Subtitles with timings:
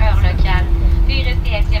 [0.00, 0.66] heure locale.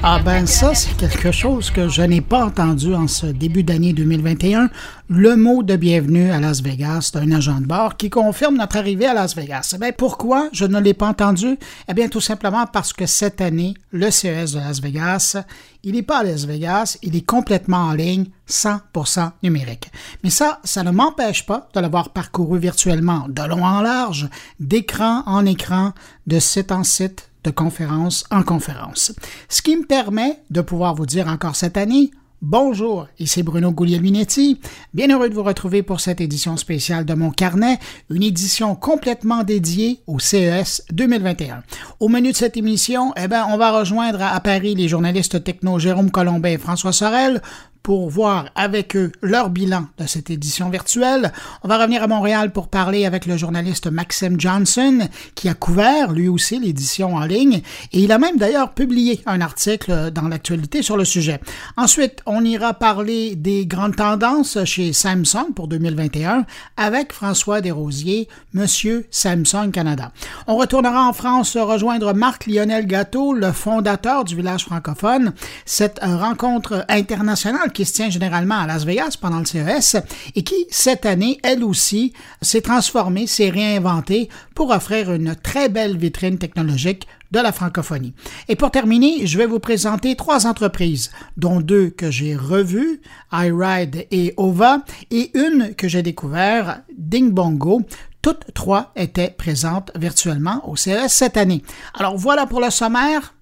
[0.02, 3.92] Ah ben ça, c'est quelque chose que je n'ai pas entendu en ce début d'année
[3.92, 4.70] 2021.
[5.08, 9.06] Le mot de bienvenue à Las Vegas d'un agent de bord qui confirme notre arrivée
[9.06, 9.72] à Las Vegas.
[9.74, 11.58] Eh bien, pourquoi je ne l'ai pas entendu?
[11.88, 15.36] Eh bien, tout simplement parce que cette année, le CES de Las Vegas,
[15.84, 19.90] il n'est pas à Las Vegas, il est complètement en ligne, 100% numérique.
[20.24, 25.22] Mais ça, ça ne m'empêche pas de l'avoir parcouru virtuellement de long en large, d'écran
[25.26, 25.92] en écran,
[26.26, 29.12] de site en site, de conférence en conférence.
[29.48, 32.10] Ce qui me permet de pouvoir vous dire encore cette année,
[32.42, 34.62] Bonjour, ici Bruno Guglielminetti.
[34.94, 39.42] Bien heureux de vous retrouver pour cette édition spéciale de mon carnet, une édition complètement
[39.42, 41.62] dédiée au CES 2021.
[42.00, 45.78] Au menu de cette émission, eh ben, on va rejoindre à Paris les journalistes techno
[45.78, 47.42] Jérôme Colombin et François Sorel
[47.82, 51.32] pour voir avec eux leur bilan de cette édition virtuelle.
[51.62, 56.12] On va revenir à Montréal pour parler avec le journaliste Maxime Johnson, qui a couvert
[56.12, 60.82] lui aussi l'édition en ligne, et il a même d'ailleurs publié un article dans l'actualité
[60.82, 61.40] sur le sujet.
[61.76, 66.44] Ensuite, on ira parler des grandes tendances chez Samsung pour 2021
[66.76, 70.12] avec François Desrosiers, Monsieur Samsung Canada.
[70.46, 75.32] On retournera en France rejoindre Marc-Lionel Gâteau, le fondateur du village francophone.
[75.64, 79.96] Cette rencontre internationale qui se tient généralement à Las Vegas pendant le CES
[80.34, 82.12] et qui, cette année, elle aussi,
[82.42, 88.14] s'est transformée, s'est réinventée pour offrir une très belle vitrine technologique de la francophonie.
[88.48, 93.00] Et pour terminer, je vais vous présenter trois entreprises, dont deux que j'ai revues,
[93.32, 97.82] iRide et OVA, et une que j'ai découvert, Ding Bongo.
[98.22, 101.62] Toutes trois étaient présentes virtuellement au CES cette année.
[101.94, 103.34] Alors voilà pour le sommaire,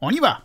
[0.00, 0.42] on y va.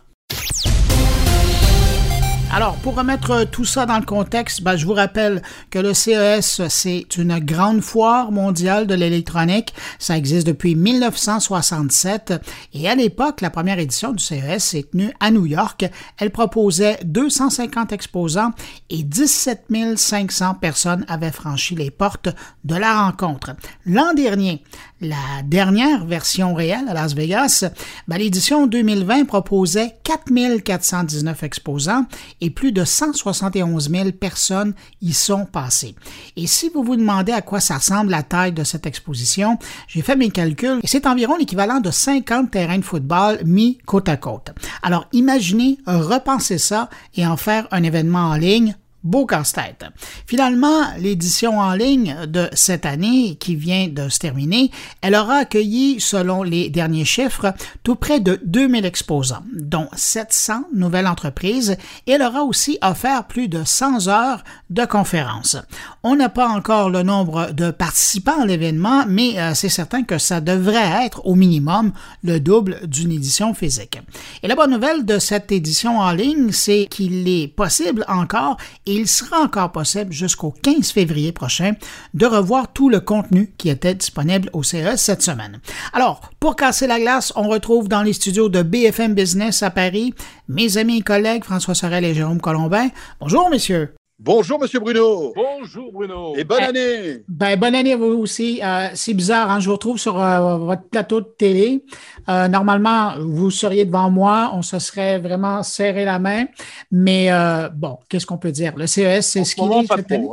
[2.54, 6.60] Alors, pour remettre tout ça dans le contexte, ben, je vous rappelle que le CES,
[6.68, 9.72] c'est une grande foire mondiale de l'électronique.
[9.98, 12.34] Ça existe depuis 1967
[12.74, 15.86] et à l'époque, la première édition du CES s'est tenue à New York.
[16.18, 18.50] Elle proposait 250 exposants
[18.90, 22.28] et 17 500 personnes avaient franchi les portes
[22.64, 23.52] de la rencontre.
[23.86, 24.62] L'an dernier,
[25.00, 27.64] la dernière version réelle à Las Vegas,
[28.08, 32.04] ben, l'édition 2020 proposait 4419 exposants
[32.42, 35.94] et plus de 171 000 personnes y sont passées.
[36.36, 40.02] Et si vous vous demandez à quoi ça ressemble la taille de cette exposition, j'ai
[40.02, 44.16] fait mes calculs et c'est environ l'équivalent de 50 terrains de football mis côte à
[44.16, 44.52] côte.
[44.82, 48.74] Alors imaginez repenser ça et en faire un événement en ligne
[49.04, 49.84] Beau casse-tête.
[50.26, 54.70] Finalement, l'édition en ligne de cette année qui vient de se terminer,
[55.00, 57.52] elle aura accueilli, selon les derniers chiffres,
[57.82, 61.76] tout près de 2000 exposants, dont 700 nouvelles entreprises,
[62.06, 65.56] et elle aura aussi offert plus de 100 heures de conférences.
[66.04, 70.18] On n'a pas encore le nombre de participants à l'événement, mais euh, c'est certain que
[70.18, 71.92] ça devrait être au minimum
[72.22, 73.98] le double d'une édition physique.
[74.42, 78.56] Et la bonne nouvelle de cette édition en ligne, c'est qu'il est possible encore
[78.94, 81.72] il sera encore possible jusqu'au 15 février prochain
[82.14, 85.60] de revoir tout le contenu qui était disponible au CES cette semaine.
[85.92, 90.14] Alors, pour casser la glace, on retrouve dans les studios de BFM Business à Paris
[90.48, 92.88] mes amis et collègues François Sorel et Jérôme Colombin.
[93.20, 93.94] Bonjour, messieurs.
[94.24, 95.32] Bonjour, Monsieur Bruno.
[95.34, 96.36] Bonjour, Bruno.
[96.36, 97.24] Et bonne année.
[97.26, 98.60] Ben, bonne année à vous aussi.
[98.62, 101.84] Euh, c'est bizarre, hein, je vous retrouve sur euh, votre plateau de télé.
[102.28, 106.44] Euh, normalement, vous seriez devant moi, on se serait vraiment serré la main.
[106.92, 107.30] Mais
[107.74, 108.76] bon, qu'est-ce qu'on peut dire?
[108.76, 110.28] Le CES, c'est ce qu'il est cette année.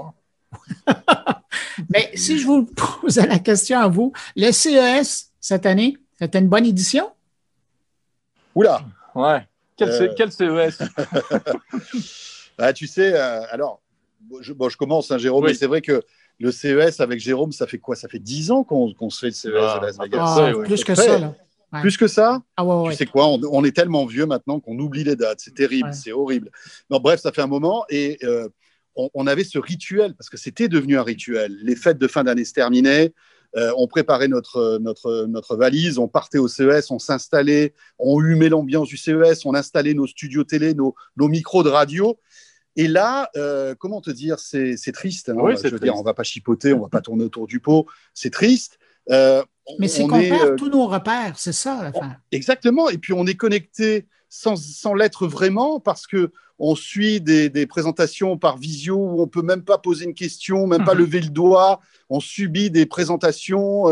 [0.88, 0.94] Hein.
[1.90, 6.48] Mais si je vous pose la question à vous, le CES cette année, c'était une
[6.48, 7.10] bonne édition?
[8.54, 8.82] Oula!
[9.16, 9.48] Ouais.
[9.76, 10.78] Quel, quel CES?
[12.60, 13.82] Ah, tu sais, euh, alors,
[14.42, 16.02] je, bon, je commence, hein, Jérôme, mais c'est vrai que
[16.40, 17.96] le CES avec Jérôme, ça fait quoi?
[17.96, 20.36] Ça fait 10 ans qu'on se fait le CES à Las Vegas.
[20.38, 21.36] Ah, plus que ça, là.
[21.82, 22.42] Plus que ça?
[22.58, 23.28] Ah, ouais, Tu sais quoi?
[23.28, 25.40] On, est tellement vieux maintenant qu'on oublie les dates.
[25.40, 26.50] C'est terrible, c'est horrible.
[26.90, 28.50] Non, bref, ça fait un moment et euh,
[28.96, 31.56] on, avait ce rituel parce que c'était devenu un rituel.
[31.62, 33.14] Les fêtes de fin d'année se terminaient.
[33.56, 38.50] Euh, on préparait notre, notre, notre valise, on partait au CES, on s'installait, on humait
[38.50, 42.20] l'ambiance du CES, on installait nos studios télé, nos, nos micros de radio.
[42.80, 45.28] Et là, euh, comment te dire, c'est triste.
[45.28, 45.36] Hein.
[45.62, 47.86] je veux dire, on va pas chipoter, on va pas tourner autour du pot.
[48.14, 48.80] C'est triste.
[49.10, 49.44] Euh,
[49.80, 52.16] Mais c'est qu'on perd euh, tous nos repères, c'est ça la fin.
[52.32, 52.90] Exactement.
[52.90, 57.68] Et puis on est connecté sans, sans l'être vraiment parce que on suit des, des,
[57.68, 61.02] présentations par visio où on peut même pas poser une question, même pas mhm.
[61.02, 61.82] lever le doigt.
[62.10, 63.88] On subit des présentations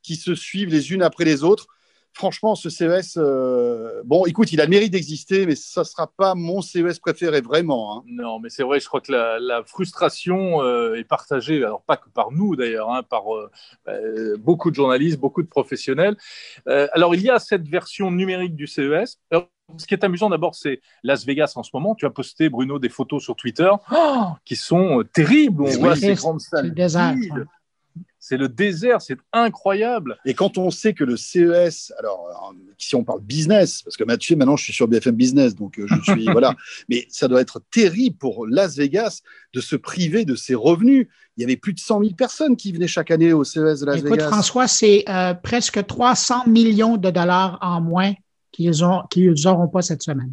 [0.00, 1.66] qui se suivent les unes après les autres.
[2.14, 6.06] Franchement, ce CES, euh, bon, écoute, il a le mérite d'exister, mais ça ne sera
[6.06, 7.96] pas mon CES préféré, vraiment.
[7.98, 8.02] Hein.
[8.06, 12.08] Non, mais c'est vrai, je crois que la, frustration euh, est partagée, alors pas que
[12.08, 16.16] par nous d'ailleurs, hein, par euh, beaucoup de journalistes, beaucoup de professionnels.
[16.66, 19.18] alors, il y a cette version numérique du CES.
[19.30, 21.94] ce qui est amusant d'abord, c'est Las Vegas en ce moment.
[21.94, 25.62] Tu as posté, Bruno, des photos sur Twitter oh, qui sont terribles.
[25.62, 26.74] On voit ces grandes salles
[28.24, 30.16] c'est le désert, c'est incroyable.
[30.24, 34.36] Et quand on sait que le CES, alors si on parle business, parce que Mathieu,
[34.36, 36.54] maintenant je suis sur BFM Business, donc euh, je suis voilà,
[36.88, 39.22] mais ça doit être terrible pour Las Vegas
[39.52, 41.08] de se priver de ses revenus.
[41.36, 43.86] Il y avait plus de 100 000 personnes qui venaient chaque année au CES de
[43.86, 44.14] Las Vegas.
[44.14, 48.12] Écoute, François, c'est euh, presque 300 millions de dollars en moins
[48.52, 50.32] qu'ils n'auront pas cette semaine.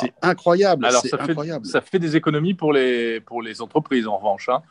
[0.00, 0.84] C'est incroyable.
[0.84, 1.64] Alors, ça, incroyable.
[1.64, 4.48] Fait, ça fait des économies pour les, pour les entreprises, en revanche.
[4.48, 4.62] Hein.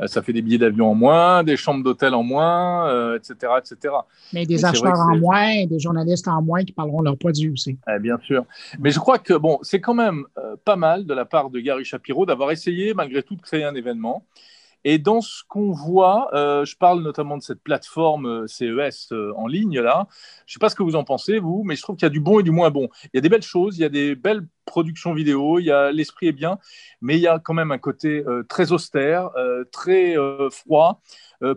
[0.00, 3.58] Euh, ça fait des billets d'avion en moins, des chambres d'hôtel en moins, etc., euh,
[3.58, 3.94] etc.
[4.32, 7.78] Mais des acheteurs en moins, des journalistes en moins qui parleront leurs produits aussi.
[7.88, 8.44] Eh, bien sûr.
[8.78, 11.60] Mais je crois que bon, c'est quand même euh, pas mal de la part de
[11.60, 14.24] Gary Shapiro d'avoir essayé malgré tout de créer un événement.
[14.84, 20.06] Et dans ce qu'on voit, je parle notamment de cette plateforme CES en ligne là.
[20.46, 22.06] Je ne sais pas ce que vous en pensez vous, mais je trouve qu'il y
[22.06, 22.88] a du bon et du moins bon.
[23.06, 25.70] Il y a des belles choses, il y a des belles production vidéo, il y
[25.70, 26.58] a l'esprit est bien,
[27.00, 31.00] mais il y a quand même un côté euh, très austère, euh, très euh, froid,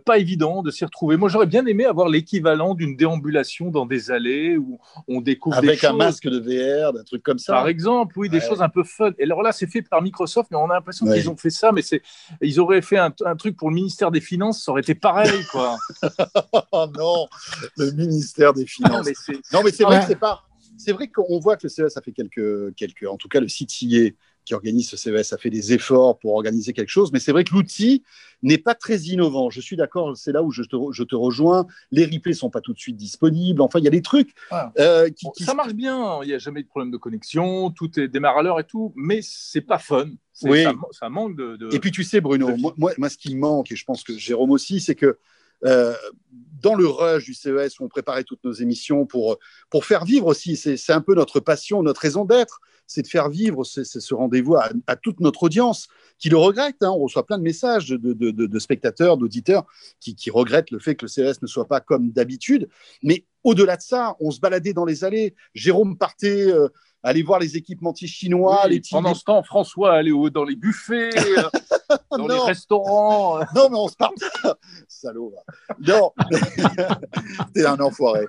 [0.05, 1.15] pas évident de s'y retrouver.
[1.15, 4.77] Moi, j'aurais bien aimé avoir l'équivalent d'une déambulation dans des allées où
[5.07, 7.53] on découvre avec un masque de VR, des trucs comme ça.
[7.53, 9.11] Par exemple, oui, des choses un peu fun.
[9.17, 11.71] Et alors là, c'est fait par Microsoft, mais on a l'impression qu'ils ont fait ça,
[11.71, 12.01] mais c'est
[12.41, 15.77] ils auraient fait un, truc pour le ministère des Finances, ça aurait été pareil, quoi.
[16.73, 17.27] oh non,
[17.77, 19.07] le ministère des Finances.
[19.53, 20.43] Non, mais c'est vrai que c'est pas
[20.79, 23.47] c'est vrai qu'on voit que le CES a fait quelques, quelques, en tout cas le
[23.47, 24.15] CTA
[24.45, 27.43] qui organise ce CES a fait des efforts pour organiser quelque chose, mais c'est vrai
[27.43, 28.03] que l'outil
[28.41, 29.49] n'est pas très innovant.
[29.49, 31.67] Je suis d'accord, c'est là où je te, je te, rejoins.
[31.91, 33.61] Les replays sont pas tout de suite disponibles.
[33.61, 34.33] Enfin, il y a des trucs
[34.79, 36.23] euh, qui, Ça marche bien.
[36.23, 37.69] Il n'y a jamais de problème de connexion.
[37.69, 40.09] Tout est démarre à l'heure et tout, mais c'est pas fun.
[40.43, 40.63] Oui.
[40.91, 43.85] Ça, manque de, Et puis tu sais, Bruno, moi, moi, ce qui manque, et je
[43.85, 45.19] pense que Jérôme aussi, c'est que
[45.65, 45.93] euh,
[46.61, 49.37] dans le rush du CES où on préparait toutes nos émissions pour,
[49.69, 53.29] pour faire vivre aussi, c'est un peu notre passion, notre raison d'être, c'est de faire
[53.29, 56.77] vivre ce, rendez-vous à, toute notre audience qui le regrette.
[56.81, 56.89] Hein.
[56.89, 59.65] On reçoit plein de messages de, de, de, spectateurs, d'auditeurs
[59.99, 62.67] qui, qui, regrettent le fait que le CES ne soit pas comme d'habitude.
[63.03, 65.35] Mais au-delà de ça, on se baladait dans les allées.
[65.53, 66.51] Jérôme partait.
[66.51, 66.67] Euh,
[67.03, 68.67] aller voir les équipementiers chinois.
[68.67, 71.11] les pendant ce temps, François allait dans les buffets,
[72.11, 73.39] dans les restaurants.
[73.55, 74.13] non, mais on se parle.
[74.87, 75.33] Salaud.
[75.87, 76.11] Non,
[77.53, 78.25] t'es un enfoiré.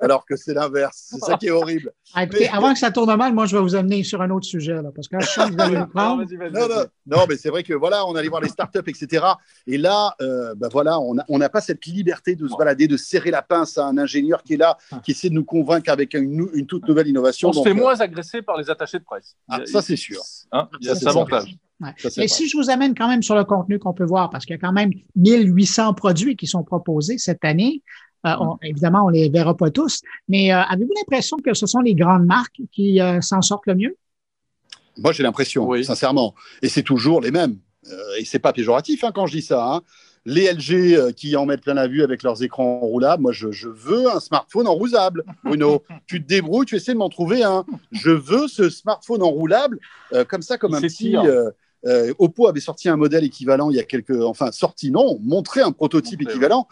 [0.00, 1.08] Alors que c'est l'inverse.
[1.10, 1.92] C'est ça qui est horrible.
[2.14, 4.74] Ah, avant que ça tourne mal, moi, je vais vous amener sur un autre sujet.
[4.74, 6.24] Là, parce que je sens que vous allez prendre.
[6.52, 9.24] Non, non, non, mais c'est vrai que voilà, on allait voir les startups, etc.
[9.66, 13.30] Et là, euh, bah voilà, on n'a pas cette liberté de se balader, de serrer
[13.30, 16.48] la pince à un ingénieur qui est là, qui essaie de nous convaincre avec une,
[16.54, 17.48] une toute nouvelle innovation.
[17.48, 19.36] On se fait moins agressé par les attachés de presse.
[19.48, 20.20] Ah, ça, c'est sûr.
[20.52, 21.56] Hein, il y a cet avantage.
[22.16, 24.54] Et si je vous amène quand même sur le contenu qu'on peut voir, parce qu'il
[24.54, 27.82] y a quand même 1800 produits qui sont proposés cette année,
[28.26, 31.94] euh, évidemment, on les verra pas tous, mais euh, avez-vous l'impression que ce sont les
[31.94, 33.96] grandes marques qui euh, s'en sortent le mieux?
[34.98, 35.84] Moi, j'ai l'impression, oui.
[35.84, 36.34] sincèrement.
[36.60, 37.56] Et c'est toujours les mêmes.
[38.18, 39.74] et c'est pas péjoratif hein, quand je dis ça.
[39.74, 39.82] Hein
[40.24, 43.22] les LG euh, qui en mettent plein la vue avec leurs écrans roulables.
[43.22, 45.82] Moi, je, veux un smartphone enroulable, Bruno.
[46.06, 47.64] tu te débrouilles, tu essaies de m'en trouver un.
[47.90, 49.78] Je veux ce smartphone enroulable,
[50.12, 51.16] euh, comme ça, comme un petit.
[51.84, 55.60] Euh, Oppo avait sorti un modèle équivalent il y a quelques, enfin sorti non, montré
[55.60, 56.68] un prototype équivalent.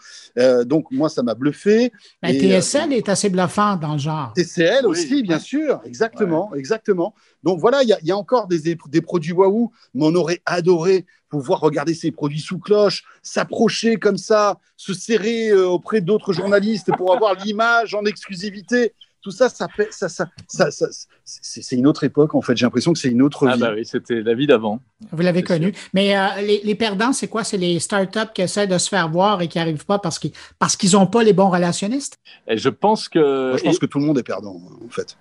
[0.65, 1.91] donc moi ça m'a bluffé.
[2.21, 4.33] La TSL est assez bluffant dans le genre.
[4.35, 7.13] TCL aussi, bien sûr, exactement, exactement.
[7.43, 11.61] Donc voilà, il y, a encore des, des produits waouh, mais on aurait adoré pouvoir
[11.61, 17.13] regarder ces produits sous cloche, s'approcher comme ça, se serrer euh, auprès d'autres journalistes pour
[17.15, 18.93] avoir l'image en exclusivité.
[19.21, 20.87] Tout ça, ça, ça, ça, ça
[21.23, 22.57] c'est une autre époque en fait.
[22.57, 23.61] J'ai l'impression que c'est une autre ah vie.
[23.61, 24.79] bah oui, c'était la vie d'avant.
[25.11, 25.73] Vous l'avez connu.
[25.93, 27.43] Mais euh, les, perdants, c'est quoi?
[27.43, 30.31] C'est les startups qui essaient de se faire voir et qui n'arrivent pas parce qu'ils
[30.57, 32.17] parce qu'ils n'ont pas les bons relationnistes?
[32.47, 33.53] Et je pense que.
[33.57, 35.17] je pense que tout le monde est perdant en fait.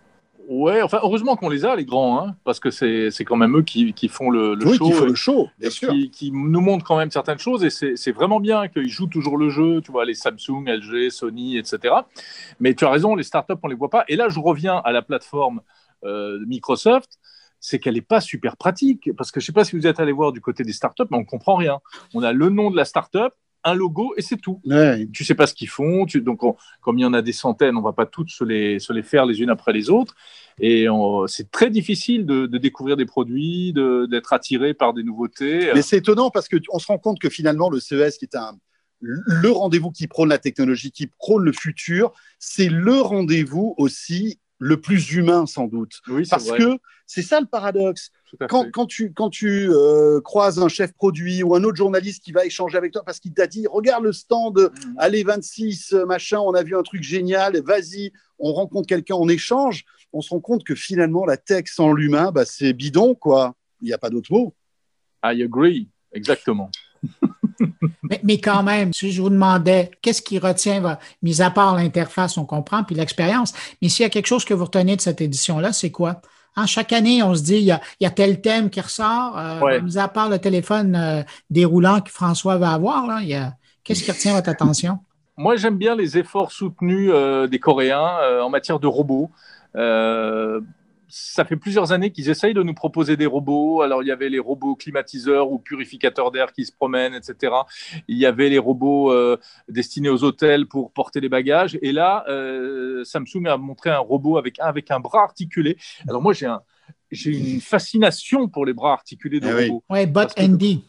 [0.52, 3.62] Ouais, enfin, heureusement qu'on les a, les grands, hein, parce que c'est quand même eux
[3.62, 4.84] qui, qui font le, le show.
[4.84, 5.92] Qui font le show, bien sûr.
[5.92, 9.38] Qui, qui, nous montrent quand même certaines choses, et c'est vraiment bien qu'ils jouent toujours
[9.38, 11.94] le jeu, tu vois, les Samsung, LG, Sony, etc.
[12.58, 14.04] Mais tu as raison, les startups, on les voit pas.
[14.08, 15.60] Et là, je reviens à la plateforme
[16.02, 17.20] euh, Microsoft
[17.60, 19.14] c'est qu'elle n'est pas super pratique.
[19.16, 21.04] Parce que je ne sais pas si vous êtes allé voir du côté des startups,
[21.10, 21.80] mais on ne comprend rien.
[22.14, 24.60] On a le nom de la startup, un logo et c'est tout.
[24.64, 25.08] Ouais.
[25.12, 26.06] Tu sais pas ce qu'ils font.
[26.16, 26.40] donc,
[26.80, 29.02] comme il y en a des centaines, on va pas toutes se les, se les
[29.02, 30.14] faire les unes après les autres.
[30.58, 30.86] Et
[31.26, 35.70] c'est très difficile de, découvrir des produits, d'être attiré par des nouveautés.
[35.74, 38.56] Mais c'est étonnant parce qu'on se rend compte que finalement, le CES, qui est un,
[39.00, 44.80] le rendez-vous qui prône la technologie, qui prône le futur, c'est le rendez-vous aussi le
[44.80, 46.00] plus humain sans doute.
[46.28, 48.12] Parce que c'est ça le paradoxe.
[48.48, 52.30] Quand, quand, tu, quand tu euh, croises un chef produit ou un autre journaliste qui
[52.30, 54.94] va échanger avec toi parce qu'il t'a dit regarde le stand, mmh.
[54.98, 59.84] allez 26, machin, on a vu un truc génial, vas-y, on rencontre quelqu'un, on échange,
[60.12, 63.56] on se rend compte que finalement la tech sans l'humain, bah, c'est bidon, quoi.
[63.80, 64.54] Il n'y a pas d'autre mot.
[65.24, 66.70] I agree, exactement.
[68.24, 72.44] mais, quand même, si je vous demandais qu'est-ce qui retient, mis à part l'interface, on
[72.44, 75.72] comprend, puis l'expérience, mais s'il y a quelque chose que vous retenez de cette édition-là,
[75.72, 76.20] c'est quoi?
[76.56, 79.98] Hein, chaque année, on se dit, il y a, tel thème qui ressort, euh, mis
[79.98, 83.20] à part le téléphone euh, déroulant que François va avoir, là,
[83.84, 84.98] qu'est-ce qui retient votre attention?
[85.36, 89.30] Moi, j'aime bien les efforts soutenus euh, des Coréens en matière de robots
[91.10, 93.82] ça fait plusieurs années qu'ils essayent de nous proposer des robots.
[93.82, 97.52] Alors, il y avait les robots climatiseurs ou purificateurs d'air qui se promènent, etc.
[98.08, 99.36] Il y avait les robots euh,
[99.68, 101.78] destinés aux hôtels pour porter les bagages.
[101.82, 105.76] Et là, euh, Samsung a montré un robot avec, avec un bras articulé.
[106.08, 106.62] Alors, moi, j'ai un,
[107.10, 109.84] j'ai une fascination pour les bras articulés de eh robots.
[109.90, 110.84] Oui, Bot Andy.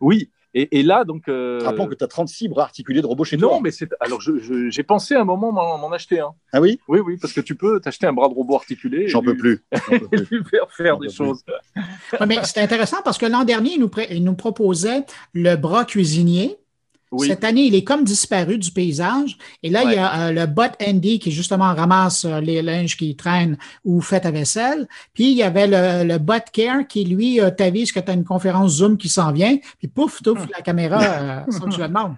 [0.00, 1.28] Oui, et, là, donc.
[1.28, 1.58] Euh...
[1.62, 3.52] Rappelons que tu as 36 bras articulés de robots chez toi.
[3.52, 3.88] Non, mais c'est.
[4.00, 6.32] Alors, j'ai pensé à un moment m'en acheter un.
[6.52, 6.80] Ah oui?
[6.88, 9.08] Oui, oui, parce que tu peux t'acheter un bras de robot articulé.
[9.08, 9.64] J'en peux plus.
[10.12, 11.44] et lui faire faire des choses.
[12.26, 16.58] mais c'est intéressant parce que l'an dernier, il nous, il nous proposait le bras cuisinier
[17.20, 19.36] cette année, il est comme disparu du paysage.
[19.62, 22.96] Et là, il y a euh, le bot Andy qui justement ramasse euh, les linges
[22.96, 24.88] qui traînent ou fait ta vaisselle.
[25.12, 28.24] Puis il y avait le, bot Care qui, lui, euh, t'avise que tu as une
[28.24, 29.56] conférence Zoom qui s'en vient.
[29.78, 32.16] Puis pouf, tu la caméra sans que tu la demandes.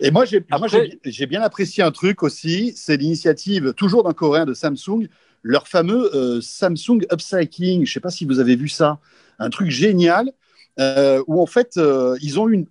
[0.00, 5.08] Et moi, j'ai bien apprécié un truc aussi, c'est l'initiative toujours d'un Coréen de Samsung,
[5.42, 7.84] leur fameux Samsung Upcycling.
[7.84, 8.98] Je ne sais pas si vous avez vu ça,
[9.38, 10.32] un truc génial
[10.78, 11.78] où en fait
[12.22, 12.66] ils ont une,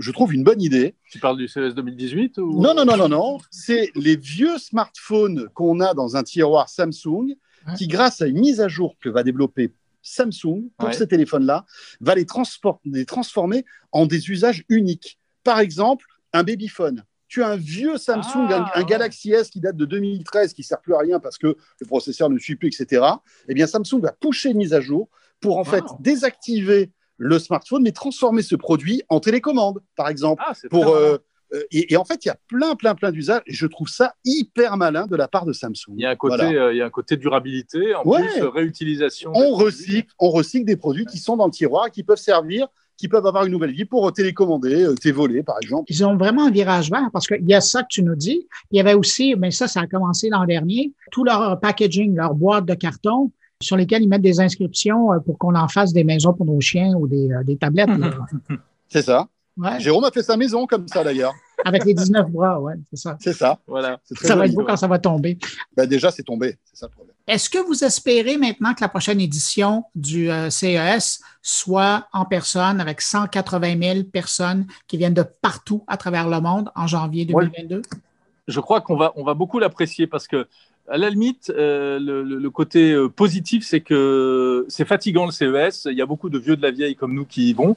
[0.00, 0.94] je trouve, une bonne idée.
[1.10, 2.60] Tu parles du CES 2018 ou...
[2.60, 3.38] Non, non, non, non, non.
[3.50, 7.36] C'est les vieux smartphones qu'on a dans un tiroir Samsung
[7.76, 11.66] qui, grâce à une mise à jour que va développer Samsung pour ces téléphones-là,
[12.00, 12.26] va les,
[12.86, 15.18] les transformer en des usages uniques.
[15.44, 19.76] Par exemple, un babyphone tu as un vieux Samsung, un, ah, Galaxy S qui date
[19.76, 22.68] de 2013, qui ne sert plus à rien parce que le processeur ne suit plus,
[22.68, 23.06] etc.
[23.48, 25.08] Eh bien, Samsung va pousser une mise à jour
[25.40, 26.90] pour en fait désactiver
[27.20, 30.42] le smartphone, mais transformer ce produit en télécommande, par exemple.
[30.44, 31.18] Ah, pour, euh,
[31.52, 34.14] euh, et, en fait, il y a plein, plein, plein d'usages et je trouve ça
[34.24, 35.94] hyper malin de la part de Samsung.
[35.96, 39.32] Il y a un côté, euh, il y a un côté durabilité, en plus réutilisation.
[39.34, 43.08] On recycle, on recycle des produits qui sont dans le tiroir, qui peuvent servir qui
[43.08, 45.90] peuvent avoir une nouvelle vie pour télécommander tes volets, par exemple.
[45.90, 48.46] Ils ont vraiment un virage vert parce qu'il y a ça que tu nous dis.
[48.70, 52.34] Il y avait aussi, mais ça, ça a commencé l'an dernier, tout leur packaging, leur
[52.34, 56.04] boîte de carton, sur lesquels ils mettent des inscriptions euh, pour qu'on en fasse des
[56.04, 57.90] maisons pour nos chiens ou des, euh, tablettes.
[58.88, 59.28] C'est ça.
[59.78, 61.34] Jérôme a fait sa maison comme ça d'ailleurs.
[61.64, 63.18] Avec les 19 bras, ouais, c'est ça.
[63.20, 63.58] C'est ça.
[63.66, 64.00] Voilà.
[64.22, 65.36] Ça va être beau quand ça va tomber.
[65.76, 67.14] Ben déjà, c'est tombé, c'est ça le problème.
[67.26, 72.80] Est-ce que vous espérez maintenant que la prochaine édition du euh, CES soit en personne
[72.80, 77.82] avec 180 000 personnes qui viennent de partout à travers le monde en janvier 2022?
[78.48, 80.48] Je crois qu'on va, on va beaucoup l'apprécier parce que
[80.88, 85.86] à la limite, euh, le, côté euh, positif, c'est que c'est fatigant le CES.
[85.90, 87.76] Il y a beaucoup de vieux de la vieille comme nous qui y vont.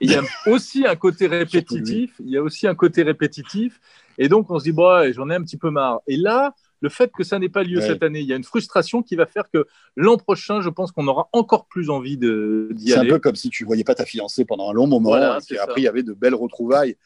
[0.00, 2.14] il y a aussi un côté répétitif.
[2.20, 3.80] Il y a aussi un côté répétitif.
[4.18, 6.00] Et donc, on se dit, bon, j'en ai un petit peu marre.
[6.06, 8.44] Et là, le fait que ça n'ait pas lieu cette année, il y a une
[8.44, 9.66] frustration qui va faire que
[9.96, 12.74] l'an prochain, je pense qu'on aura encore plus envie d'y aller.
[12.86, 15.58] C'est un peu comme si tu voyais pas ta fiancée pendant un long moment et
[15.58, 16.96] après il y avait de belles retrouvailles.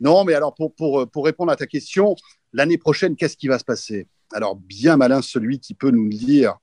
[0.00, 2.14] Non, mais alors pour, pour, pour répondre à ta question,
[2.52, 4.06] l'année prochaine, qu'est-ce qui va se passer?
[4.34, 6.56] Alors, bien malin celui qui peut nous dire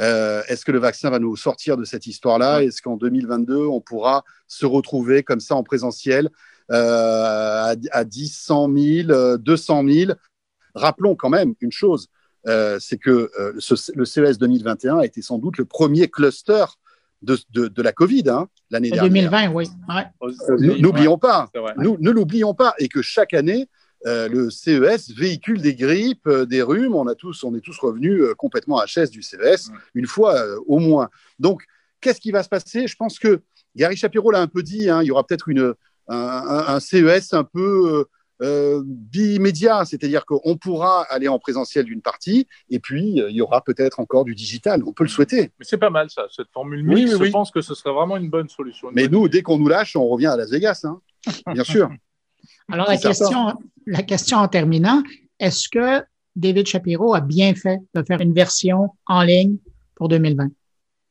[0.00, 2.62] euh, est-ce que le vaccin va nous sortir de cette histoire-là?
[2.62, 6.30] Est-ce qu'en 2022, on pourra se retrouver comme ça en présentiel
[6.70, 10.12] euh, à, 10, 100 000, 200 000
[10.74, 12.08] Rappelons quand même une chose,
[12.46, 13.30] euh, c'est que
[13.94, 16.64] le CES 2021 a été sans doute le premier cluster
[17.22, 19.10] de, la Covid hein, l'année dernière.
[19.10, 19.68] 2020, oui.
[20.78, 21.48] N'oublions pas,
[21.78, 23.68] nous, ne l'oublions pas, et que chaque année,
[24.06, 26.94] euh, le CES véhicule des grippes, euh, des rhumes.
[26.94, 30.40] On, a tous, on est tous revenus euh, complètement à chaise du CES, une fois
[30.66, 31.08] au moins.
[31.40, 31.64] Donc,
[32.00, 32.86] qu'est-ce qui va se passer?
[32.86, 33.42] Je pense que
[33.74, 35.48] Gary Shapiro l'a un peu dit, hein, il y aura peut-être
[36.08, 38.06] un, CES un peu
[38.40, 44.00] bimédiat, c'est-à-dire qu'on pourra aller en présentiel d'une partie, et puis il y aura peut-être
[44.00, 44.82] encore du digital.
[44.86, 45.52] On peut le souhaiter.
[45.58, 47.22] Mais c'est pas mal ça, cette formule mixte.
[47.22, 48.90] je pense que ce serait vraiment une bonne solution.
[48.92, 51.00] Mais nous, dès qu'on nous lâche, on revient à Las Vegas, hein.
[51.52, 51.90] bien sûr.
[52.70, 53.54] Alors, la question,
[53.86, 55.02] la question en terminant,
[55.38, 56.04] est-ce que
[56.36, 59.56] David Shapiro a bien fait de faire une version en ligne
[59.94, 60.48] pour 2020?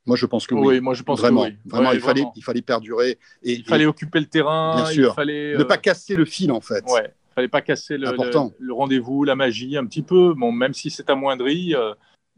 [0.06, 0.80] Moi, je pense que oui.
[0.80, 1.58] moi, je pense vraiment, que oui.
[1.66, 3.18] Vraiment, il, Fallait, il fallait perdurer.
[3.44, 4.76] Et, il fallait occuper le terrain.
[4.78, 5.12] Bien sûr.
[5.12, 6.84] Il fallait, ne pas casser le fil, en fait.
[6.90, 7.14] Ouais.
[7.32, 8.16] Il fallait pas casser le,
[8.60, 10.34] le, rendez-vous, la magie, un petit peu.
[10.34, 11.76] Bon, même si c'est amoindri,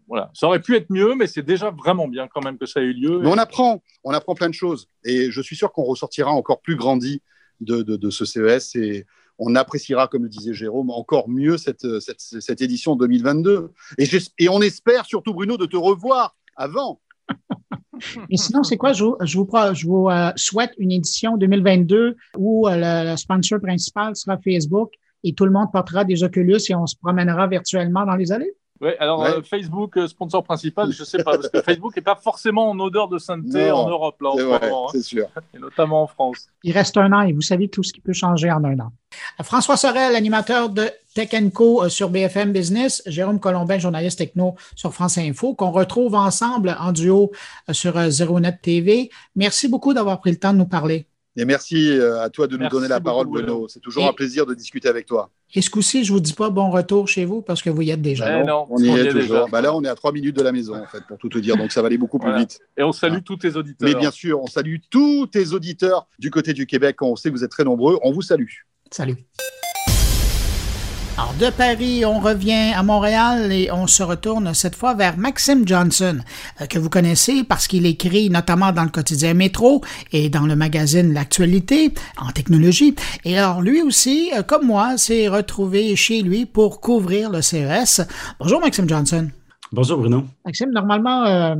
[0.10, 0.32] voilà.
[0.34, 2.86] Ça aurait pu être mieux, mais c'est déjà vraiment bien quand même que ça ait
[2.86, 3.20] eu lieu.
[3.20, 4.90] Mais on apprend, on apprend plein de choses.
[5.06, 7.22] Et je suis sûr qu'on ressortira encore plus grandi
[7.62, 9.06] de, de, ce CES et
[9.38, 13.72] on appréciera, comme le disait Jérôme, encore mieux cette, cette, cette édition 2022.
[13.98, 17.00] Et, on espère surtout, Bruno, de te revoir avant.
[18.30, 18.94] Et sinon, c'est quoi?
[18.94, 24.16] Je, je vous, je vous euh, souhaite une édition 2022 où euh, le, sponsor principal
[24.16, 28.16] sera Facebook et tout le monde portera des Oculus et on se promènera virtuellement dans
[28.16, 28.54] les allées.
[28.82, 32.02] Oui, alors euh, Facebook, euh, sponsor principal, je ne sais pas, parce que Facebook n'est
[32.02, 34.88] pas forcément en odeur de sainteté en Europe, là, en ce moment.
[34.88, 34.92] Hein.
[34.94, 35.28] C'est sûr.
[35.54, 36.48] Et notamment en France.
[36.64, 38.92] Il reste un an et vous savez tout ce qui peut changer en un an.
[39.40, 44.94] Euh, François Sorel, animateur de Tech Co sur BFM Business, Jérôme Colombin, journaliste techno sur
[44.94, 47.32] France Info, qu'on retrouve ensemble en duo
[47.72, 49.10] sur Zeronet TV.
[49.36, 51.09] Merci beaucoup d'avoir pris le temps de nous parler.
[51.36, 53.68] Et merci euh, à toi de nous donner la parole, Bruno.
[53.68, 55.30] C'est toujours un plaisir de discuter avec toi.
[55.54, 57.82] Et ce coup-ci, je ne vous dis pas bon retour chez vous parce que vous
[57.82, 58.42] y êtes déjà.
[58.42, 59.48] Eh non, on y, est, toujours.
[59.50, 61.38] Bah là, on est à trois minutes de la maison, en fait, pour tout te
[61.38, 61.56] dire.
[61.56, 62.60] Donc, ça va aller beaucoup plus vite.
[62.78, 63.88] Et on salue tous tes auditeurs.
[63.88, 67.02] Mais bien sûr, on salue tous tes auditeurs du côté du Québec.
[67.02, 68.00] On sait que vous êtes très nombreux.
[68.04, 68.50] On vous salue.
[68.92, 69.18] Salut.
[71.20, 75.68] Alors, de Paris, on revient à Montréal et on se retourne cette fois vers Maxime
[75.68, 76.20] Johnson,
[76.62, 79.84] euh, que vous connaissez parce qu'il écrit notamment dans le quotidien Métro
[80.14, 82.96] et dans le magazine L'actualité en technologie.
[83.26, 88.00] Et alors, lui aussi, euh, comme moi, s'est retrouvé chez lui pour couvrir le CES.
[88.40, 89.28] Bonjour, Maxime Johnson.
[89.74, 90.24] Bonjour, Bruno.
[90.46, 91.56] Maxime, normalement, euh,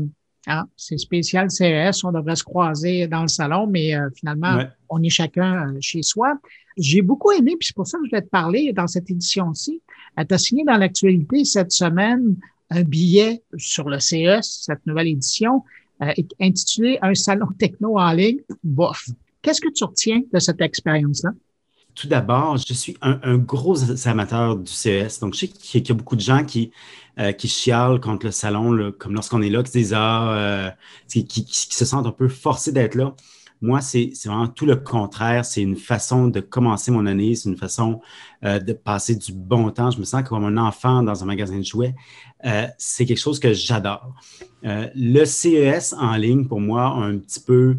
[0.48, 5.10] hein, c'est spécial CES, on devrait se croiser dans le salon, mais finalement, on est
[5.10, 6.36] chacun chez soi
[6.78, 9.82] j'ai beaucoup aimé, puis c'est pour ça que je vais te parler dans cette édition-ci.
[10.18, 12.36] Tu as signé dans l'actualité cette semaine
[12.70, 15.64] un billet sur le CES, cette nouvelle édition,
[16.02, 18.40] euh, intitulé Un salon techno en ligne.
[18.64, 19.10] Bof.
[19.42, 21.32] Qu'est-ce que tu retiens de cette expérience-là?
[21.96, 23.76] Tout d'abord, je suis un, gros
[24.08, 25.20] amateur du CES.
[25.20, 26.72] Donc, je sais qu'il y a beaucoup de gens qui,
[27.18, 30.70] euh, qui chialent contre le salon, comme lorsqu'on est là, euh,
[31.08, 33.16] qui, se sentent un peu forcés d'être là.
[33.62, 35.44] Moi, c'est vraiment tout le contraire.
[35.44, 38.00] C'est une façon de commencer mon année, c'est une façon
[38.46, 39.92] euh, de passer du bon temps.
[39.92, 41.94] Je me sens comme un enfant dans un magasin de jouets.
[42.46, 44.14] Euh, c'est quelque chose que j'adore.
[44.64, 47.78] Euh, le CES en ligne, pour moi, a un petit peu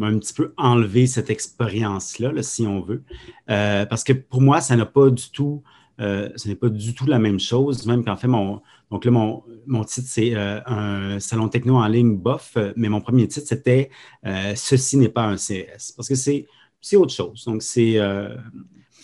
[0.00, 3.02] un petit peu enlevé cette expérience-là, là, si on veut.
[3.48, 5.64] parce que pour moi, ça n'a pas du tout,
[5.98, 9.42] ce n'est pas du tout la même chose, même qu'en fait, mon, donc là, mon,
[9.66, 13.46] mon titre, c'est euh, un salon techno en ligne bof, euh, mais mon premier titre,
[13.46, 13.90] c'était
[14.26, 16.46] euh, Ceci n'est pas un CS, parce que c'est
[16.94, 17.44] autre chose.
[17.44, 17.98] Donc, c'est.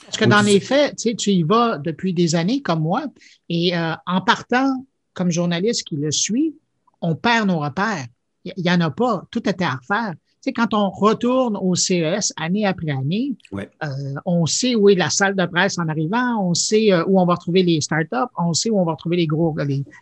[0.05, 3.05] parce que dans les faits, tu, sais, tu y vas depuis des années comme moi,
[3.49, 6.55] et en partant comme journaliste qui le suit,
[7.01, 8.07] on perd nos repères.
[8.45, 9.25] Il n'y en a pas.
[9.31, 13.87] Tout était à refaire sais, quand on retourne au CES année après année, euh,
[14.27, 17.27] on sait où est la salle de presse en arrivant, on sait euh, où on
[17.27, 19.55] va retrouver les startups, on sait où on va retrouver les gros,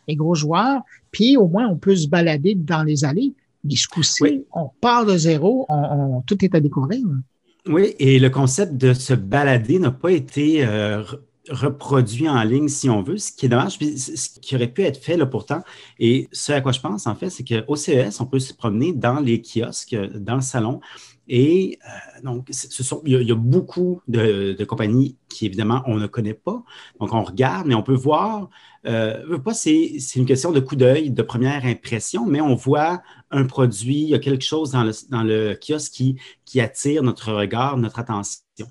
[0.08, 3.32] les, gros joueurs, puis au moins on peut se balader dans les allées.
[3.64, 7.00] Mais ce coup-ci, on part de zéro, on, tout est à découvrir.
[7.68, 11.04] Oui, et le concept de se balader n'a pas été euh,
[11.50, 15.02] reproduit en ligne si on veut, ce qui est dommage, ce qui aurait pu être
[15.02, 15.62] fait là pourtant.
[15.98, 18.92] Et ce à quoi je pense, en fait, c'est qu'au CES, on peut se promener
[18.92, 20.80] dans les kiosques, dans le salon.
[21.28, 22.48] Et euh, donc,
[23.04, 26.62] il, y a, beaucoup de, compagnies qui, évidemment, on ne connaît pas.
[27.00, 28.50] Donc, on regarde, mais on peut voir.
[28.86, 33.44] Euh, pas, c'est une question de coup d'œil, de première impression, mais on voit un
[33.44, 36.02] produit, il y a quelque chose dans le, kiosque
[36.44, 38.66] qui attire notre regard, notre attention.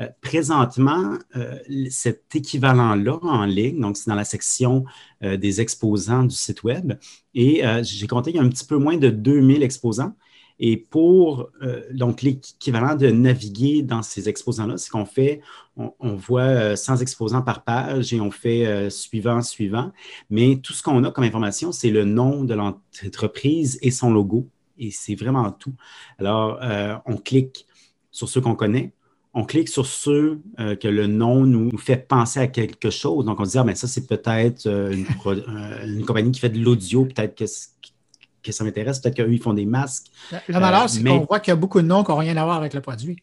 [0.00, 1.58] Euh, présentement, euh,
[1.90, 4.84] cet équivalent-là en ligne, donc c'est dans la section
[5.24, 6.94] euh, des exposants du site Web,
[7.34, 10.14] et j'ai compté, il y a un petit peu moins de 2000 exposants.
[10.60, 11.50] Et pour
[11.92, 15.40] donc l'équivalent de naviguer dans ces exposants-là, c'est qu'on fait,
[15.76, 19.92] on, voit 100 exposants par page et on fait suivant, suivant.
[20.30, 24.48] Mais tout ce qu'on a comme information, c'est le nom de l'entreprise et son logo.
[24.78, 25.74] Et c'est vraiment tout.
[26.18, 26.58] Alors,
[27.06, 27.68] on clique
[28.10, 28.92] sur ceux qu'on connaît,
[29.38, 33.24] on clique sur ceux euh, que le nom nous, fait penser à quelque chose.
[33.24, 34.92] Donc, on se dit, ah, ben, ça, c'est peut-être euh,
[35.26, 37.44] euh, une, compagnie qui fait de l'audio, peut-être que,
[38.42, 40.06] que ça m'intéresse, peut-être qu'eux, ils font des masques.
[40.48, 42.44] Le malheur, c'est qu'on voit qu'il y a beaucoup de noms qui n'ont rien à
[42.44, 43.16] voir avec le produit.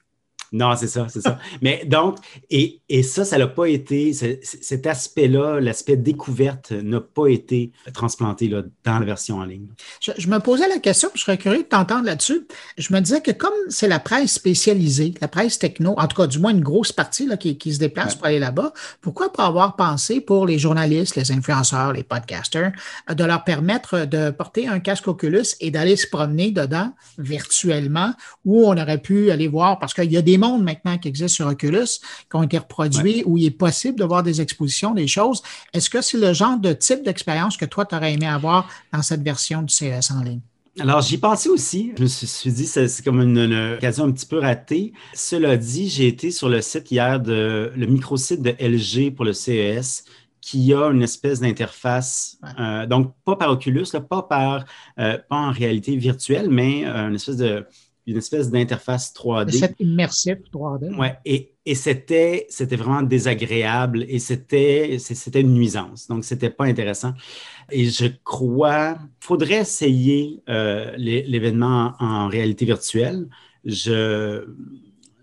[0.56, 1.38] Non, c'est ça, c'est ça.
[1.62, 2.18] Mais donc,
[2.50, 8.48] et, et ça, ça n'a pas été, cet aspect-là, l'aspect découverte n'a pas été transplanté
[8.48, 9.68] là, dans la version en ligne.
[10.00, 12.48] Je, me posais la question, je serais curieux de t'entendre là-dessus.
[12.78, 16.28] Je me disais que comme c'est la presse spécialisée, la presse techno, en tout cas,
[16.28, 19.48] du moins une grosse partie là, qui, qui se déplace pour aller là-bas, pourquoi pas
[19.48, 22.72] avoir pensé pour les journalistes, les influenceurs, les podcasters,
[23.14, 28.14] de leur permettre de porter un casque Oculus et d'aller se promener dedans virtuellement
[28.46, 31.48] où on aurait pu aller voir, parce qu'il y a des maintenant qui existent sur
[31.48, 35.42] Oculus, qui ont été reproduits, où il est possible de voir des expositions, des choses.
[35.74, 39.02] Est-ce que c'est le genre de type d'expérience que toi, tu aurais aimé avoir dans
[39.02, 40.42] cette version du CES en ligne?
[40.78, 41.94] Alors, j'y pensais aussi.
[41.98, 44.92] Je me suis dit, c'est comme une, occasion un petit peu ratée.
[45.14, 49.32] Cela dit, j'ai été sur le site hier, de, le microsite de LG pour le
[49.32, 50.04] CES,
[50.46, 54.66] qui a une espèce d'interface, euh, donc pas par Oculus, pas, par,
[55.00, 57.66] euh, pas en réalité virtuelle, mais euh, une espèce de
[58.08, 59.52] une espèce d'interface 3D.
[59.52, 60.96] Cette immersif 3D.
[60.98, 66.08] Ouais, et, et c'était, c'était vraiment désagréable et c'était, c'était une nuisance.
[66.08, 67.14] Donc, c'était pas intéressant.
[67.72, 73.28] Et je crois, faudrait essayer euh, l'événement en, en, réalité virtuelle.
[73.64, 74.46] Je,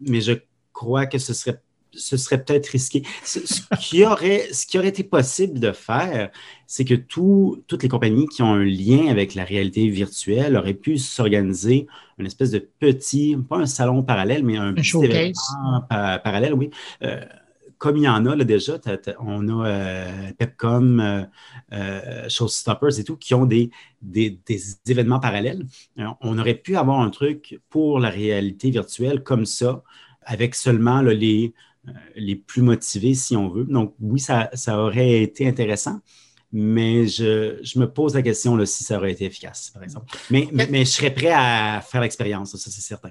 [0.01, 0.33] mais je
[0.73, 1.61] crois que ce serait
[1.94, 3.02] ce serait peut-être risqué.
[3.24, 3.40] Ce,
[3.81, 6.31] qui aurait, ce qui aurait été possible de faire,
[6.66, 10.98] c'est que toutes les compagnies qui ont un lien avec la réalité virtuelle auraient pu
[10.98, 11.87] s'organiser
[12.18, 16.70] une espèce de petit, pas un salon parallèle, mais un, petit événement parallèle, oui.
[17.02, 17.20] Euh,
[17.83, 18.78] comme il y en a là, déjà,
[19.18, 21.24] on a euh, Pepcom, euh,
[21.72, 24.38] euh, Showstoppers et tout, qui ont des, des,
[24.87, 25.66] événements parallèles.
[26.20, 29.83] on aurait pu avoir un truc pour la réalité virtuelle comme ça,
[30.24, 31.55] avec seulement les,
[32.14, 33.64] les plus motivés, si on veut.
[33.64, 36.01] Donc, oui, ça, aurait été intéressant,
[36.53, 40.16] mais je, me pose la question si ça aurait été efficace, par exemple.
[40.31, 43.11] Mais, je serais prêt à faire l'expérience, ça, c'est certain.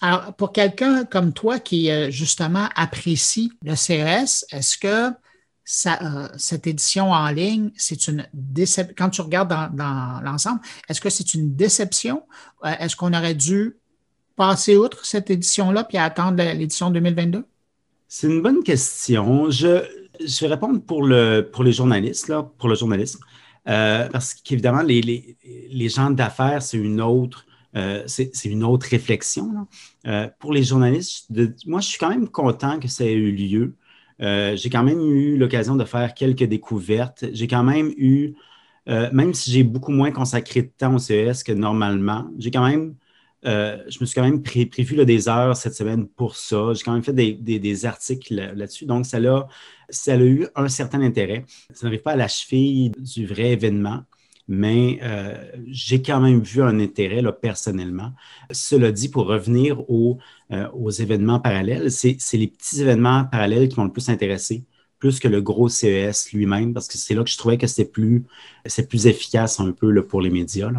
[0.00, 5.10] Alors, pour quelqu'un comme toi qui, euh, justement, apprécie le CES, est-ce que
[5.86, 8.94] euh, cette édition en ligne, c'est une déception.
[8.96, 12.24] Quand tu regardes dans, l'ensemble, est-ce que c'est une déception?
[12.64, 13.76] est-ce qu'on aurait dû
[14.36, 17.44] passer outre cette édition-là puis attendre l'édition 2022?
[18.14, 19.48] C'est une bonne question.
[19.48, 19.86] Je,
[20.42, 23.20] vais répondre pour, le, pour les journalistes, là, pour le journalisme,
[23.68, 25.00] euh, parce qu'évidemment, les,
[25.70, 27.46] les, gens d'affaires, c'est une autre.
[27.74, 29.66] Euh, c'est une autre réflexion.
[30.06, 31.30] Euh, pour les journalistes,
[31.64, 33.76] moi, je suis quand même content que ça ait eu lieu.
[34.20, 37.24] j'ai quand même eu l'occasion de faire quelques découvertes.
[37.32, 38.34] J'ai quand même eu,
[38.86, 42.94] même si j'ai beaucoup moins consacré de temps au CES que normalement, j'ai quand même
[43.44, 46.72] euh, je me suis quand même prévu des heures cette semaine pour ça.
[46.74, 48.86] J'ai quand même fait des, articles là-dessus.
[48.86, 51.44] Donc, ça a, eu un certain intérêt.
[51.72, 54.02] Ça n'arrive pas à la cheville du vrai événement,
[54.48, 55.34] mais euh,
[55.66, 58.12] j'ai quand même vu un intérêt personnellement.
[58.50, 60.18] Cela dit, pour revenir aux,
[60.52, 64.64] euh, aux événements parallèles, c'est les petits événements parallèles qui m'ont le plus intéressé
[65.02, 67.90] plus que le gros CES lui-même, parce que c'est là que je trouvais que c'était
[67.90, 68.24] plus,
[69.04, 70.70] efficace un peu pour les médias.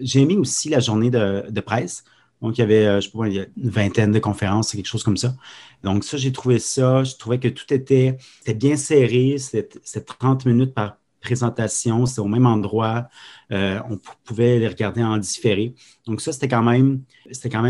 [0.00, 2.04] J'ai aimé aussi la journée de, presse.
[2.42, 5.16] Donc, il y avait, euh, je sais pas, une vingtaine de conférences, quelque chose comme
[5.16, 5.34] ça.
[5.82, 7.04] Donc, ça, j'ai trouvé ça.
[7.04, 8.18] Je trouvais que tout était,
[8.56, 9.36] bien serré.
[9.38, 9.68] C'était
[10.00, 12.04] 30 minutes par présentation.
[12.06, 13.08] C'était au même endroit.
[13.52, 15.74] Euh, on pouvait les regarder en différé.
[16.06, 17.04] Donc, ça, c'était quand même,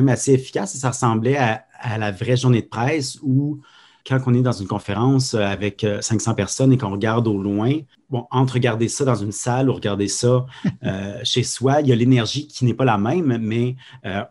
[0.08, 0.76] assez efficace.
[0.76, 3.60] ça ressemblait à, à, la vraie journée de presse où
[4.06, 7.72] quand on est dans une conférence avec 500 euh, personnes et qu'on regarde au loin,
[8.14, 10.46] bon, entre regarder ça dans une salle ou regarder ça
[10.84, 13.74] euh, chez soi, il y a l'énergie qui n'est pas la même, mais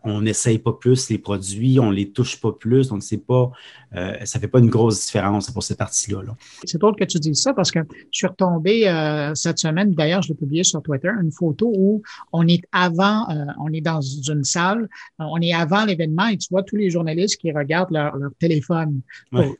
[0.04, 3.52] on n'essaye pas plus les produits, on ne les touche pas plus, donc c'est pas,
[3.94, 6.22] ça ne fait pas une grosse différence pour cette partie-là.
[6.64, 7.80] c'est drôle que tu dises ça parce que
[8.12, 8.84] je suis retombé
[9.36, 13.28] cette semaine, d'ailleurs, je l'ai publié sur Twitter, une photo où on est avant,
[13.60, 14.88] on est dans une salle,
[15.20, 19.02] on est avant l'événement et tu vois tous les journalistes qui regardent leur, téléphone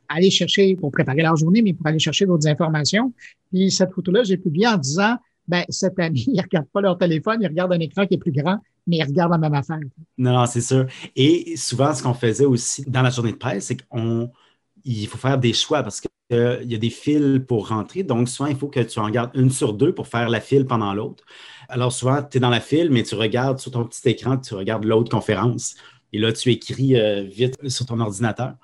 [0.08, 3.12] aller chercher, pour préparer leur journée, mais pour aller chercher d'autres informations.
[3.54, 6.98] Puis cette photo-là, j'ai publié en disant, ben, cette année, ils ne regardent pas leur
[6.98, 9.78] téléphone, ils regardent un écran qui est plus grand, mais ils regardent la même affaire.
[10.18, 10.86] Non, c'est sûr.
[11.14, 15.38] Et souvent, ce qu'on faisait aussi dans la journée de presse, c'est qu'il faut faire
[15.38, 18.02] des choix parce qu'il y a des fils pour rentrer.
[18.02, 20.66] Donc, souvent, il faut que tu en gardes une sur deux pour faire la file
[20.66, 21.22] pendant l'autre.
[21.68, 24.54] Alors, souvent, tu es dans la file, mais tu regardes sur ton petit écran, tu
[24.54, 25.76] regardes l'autre conférence.
[26.12, 28.54] Et là, tu écris euh, vite sur ton ordinateur.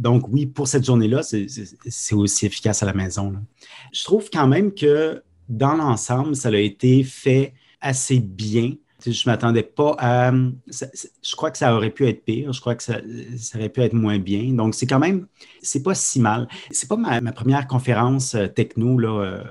[0.00, 3.34] Donc, oui, pour cette journée-là, c'est aussi efficace à la maison.
[3.92, 8.74] Je trouve quand même que dans l'ensemble, ça a été fait assez bien.
[9.04, 10.32] Je ne m'attendais pas à.
[10.32, 12.52] je crois que ça aurait pu être pire.
[12.52, 13.00] Je crois que ça,
[13.56, 14.52] aurait pu être moins bien.
[14.52, 15.26] Donc, c'est quand même.
[15.60, 16.48] C'est pas si mal.
[16.70, 19.42] C'est pas ma, première conférence euh, techno euh,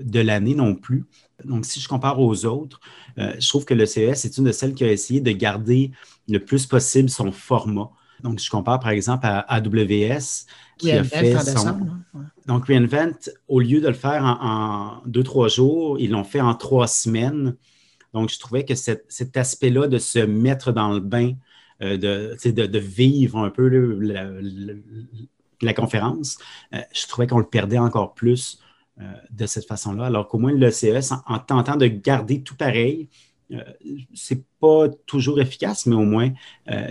[0.00, 1.06] de l'année non plus.
[1.44, 2.80] Donc, si je compare aux autres,
[3.18, 5.90] euh, je trouve que le CES est une de celles qui a essayé de garder
[6.28, 7.90] le plus possible son format.
[8.22, 10.46] Donc, je compare par exemple à AWS
[10.78, 11.68] qui a fait son...
[11.68, 11.80] Hein,
[12.46, 16.54] Donc, Reinvent, au lieu de le faire en, deux, trois jours, ils l'ont fait en
[16.54, 17.56] trois semaines.
[18.12, 21.34] Donc, je trouvais que cet aspect-là de se mettre dans le bain,
[21.82, 23.68] euh, de, vivre un peu
[25.62, 26.36] la, conférence,
[26.74, 28.58] euh, je trouvais qu'on le perdait encore plus
[29.00, 30.06] euh, de cette façon-là.
[30.06, 33.08] Alors qu'au moins, le CES, en, tentant de garder tout pareil,
[34.14, 36.30] c'est pas toujours efficace, mais au moins,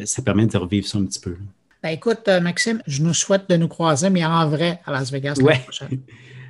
[0.06, 1.36] ça permet de revivre ça un petit peu.
[1.82, 5.36] Ben écoute, Maxime, je nous souhaite de nous croiser, mais en vrai à Las Vegas
[5.42, 5.66] ouais.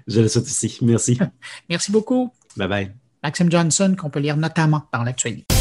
[0.07, 0.77] Je le souhaite aussi.
[0.81, 1.19] Merci.
[1.69, 2.33] Merci beaucoup.
[2.57, 2.91] Bye bye.
[3.21, 5.58] Maxime Johnson, qu'on peut lire notamment dans l'actualité.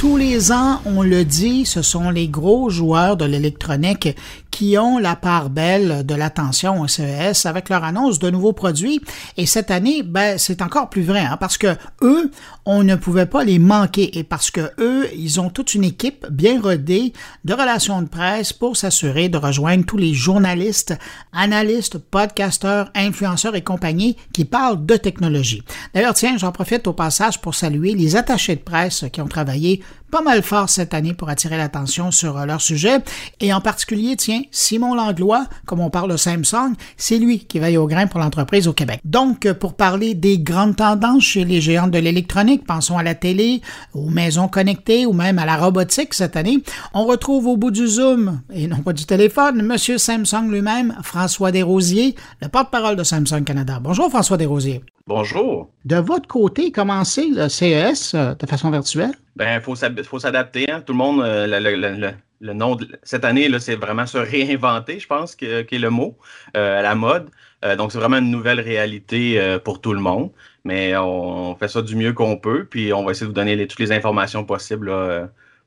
[0.00, 4.16] Tous les ans, on le dit, ce sont les gros joueurs de l'électronique
[4.50, 9.02] qui ont la part belle de l'attention au CES avec leur annonce de nouveaux produits.
[9.36, 12.30] Et cette année, ben, c'est encore plus vrai, hein, parce que eux,
[12.64, 16.26] on ne pouvait pas les manquer et parce que eux, ils ont toute une équipe
[16.30, 17.12] bien rodée
[17.44, 20.94] de relations de presse pour s'assurer de rejoindre tous les journalistes,
[21.32, 25.62] analystes, podcasteurs, influenceurs et compagnie qui parlent de technologie.
[25.92, 29.82] D'ailleurs, tiens, j'en profite au passage pour saluer les attachés de presse qui ont travaillé
[30.10, 32.98] pas mal fort cette année pour attirer l'attention sur euh, leur sujet.
[33.40, 37.78] Et en particulier, tiens, Simon Langlois, comme on parle de Samsung, c'est lui qui veille
[37.78, 39.00] au grain pour l'entreprise au Québec.
[39.04, 43.14] Donc, euh, pour parler des grandes tendances chez les géants de l'électronique, pensons à la
[43.14, 43.62] télé,
[43.94, 47.86] aux maisons connectées ou même à la robotique cette année, on retrouve au bout du
[47.86, 53.44] Zoom, et non pas du téléphone, Monsieur Samsung lui-même, François Desrosiers, le porte-parole de Samsung
[53.44, 53.78] Canada.
[53.80, 54.82] Bonjour François Desrosiers.
[55.10, 55.68] Bonjour.
[55.86, 59.10] De votre côté, comment c'est le CES euh, de façon virtuelle?
[59.34, 60.70] Ben, il faut s'adapter.
[60.70, 60.82] Hein.
[60.86, 65.34] Tout le monde, euh, le, nom de cette année, c'est vraiment se réinventer, je pense,
[65.34, 66.16] qui est le mot,
[66.56, 67.28] euh, à la mode.
[67.76, 70.30] donc, c'est vraiment une nouvelle réalité pour tout le monde.
[70.62, 73.66] Mais on, fait ça du mieux qu'on peut, puis on va essayer de vous donner
[73.66, 74.92] toutes les informations possibles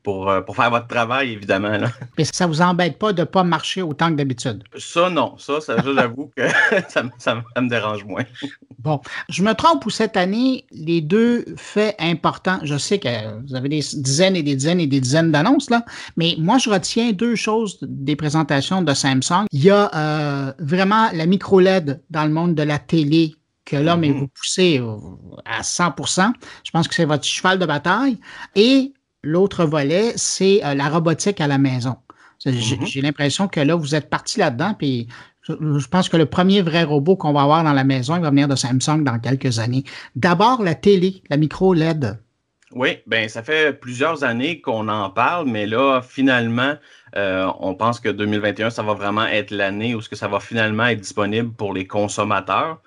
[0.04, 1.76] pour, faire votre travail, évidemment.
[1.78, 1.88] Là.
[2.18, 4.62] Et ça ne vous embête pas de ne pas marcher autant que d'habitude?
[4.76, 5.36] Ça, non.
[5.38, 6.42] Ça, ça j'avoue que
[6.88, 8.24] ça, me dérange moins.
[8.78, 13.08] Bon, je me trompe ou cette année, les deux faits importants, je sais que
[13.46, 15.84] vous avez des dizaines et des dizaines et des dizaines d'annonces, là,
[16.16, 19.46] mais moi, je retiens deux choses des présentations de Samsung.
[19.52, 23.76] Il y a euh, vraiment la micro LED dans le monde de la télé que
[23.76, 24.18] là, mais mm-hmm.
[24.18, 24.82] vous poussez
[25.46, 25.94] à 100
[26.64, 28.18] Je pense que c'est votre cheval de bataille.
[28.54, 28.92] Et
[29.24, 31.96] L'autre volet, c'est euh, la robotique à la maison.
[32.44, 32.86] Mm-hmm.
[32.86, 35.08] J'ai l'impression que là, vous êtes parti là-dedans, puis
[35.48, 38.30] je pense que le premier vrai robot qu'on va avoir dans la maison, il va
[38.30, 39.84] venir de Samsung dans quelques années.
[40.16, 42.18] D'abord, la télé, la micro LED.
[42.72, 46.74] Oui, ben ça fait plusieurs années qu'on en parle, mais là, finalement,
[47.14, 50.40] euh, on pense que 2021, ça va vraiment être l'année où ce que ça va
[50.40, 52.80] finalement être disponible pour les consommateurs.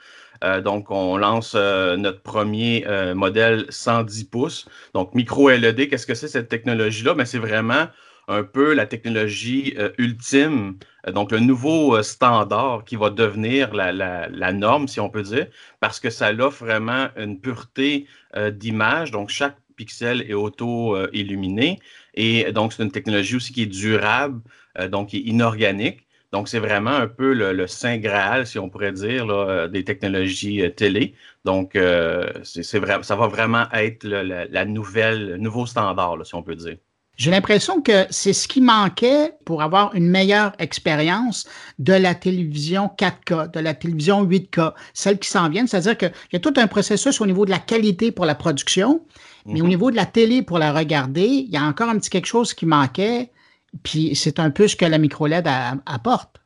[0.44, 4.68] Euh, donc, on lance euh, notre premier euh, modèle 110 pouces.
[4.94, 7.14] Donc, micro LED, qu'est-ce que c'est cette technologie-là?
[7.14, 7.88] Ben, c'est vraiment
[8.30, 10.76] un peu la technologie ultime,
[11.14, 15.48] donc le nouveau standard qui va devenir la, norme, si on peut dire,
[15.80, 18.06] parce que ça offre vraiment une pureté
[18.52, 19.12] d'image.
[19.12, 21.80] Donc, chaque pixel est auto-illuminé.
[22.16, 24.42] Et donc, c'est une technologie aussi qui est durable,
[24.90, 26.07] donc qui est inorganique.
[26.34, 30.62] Donc, c'est vraiment un peu le, saint Graal, si on pourrait dire, euh, des technologies
[30.62, 31.14] euh, télé.
[31.46, 36.44] Donc, euh, c'est vrai, ça va vraiment être la, nouvelle, le nouveau standard, si on
[36.44, 36.78] peut dire.
[37.16, 41.48] J'ai l'impression que c'est ce qui manquait pour avoir une meilleure expérience
[41.80, 45.66] de la télévision 4K, de la télévision 8K, celle qui s'en vient.
[45.66, 49.02] C'est-à-dire qu'il y a tout un processus au niveau de la qualité pour la production,
[49.48, 49.70] mais au mhm.
[49.70, 52.54] niveau de la télé pour la regarder, il y a encore un petit quelque chose
[52.54, 53.32] qui manquait.
[53.84, 55.48] Puis c'est un peu ce que la micro-LED
[55.86, 56.42] apporte.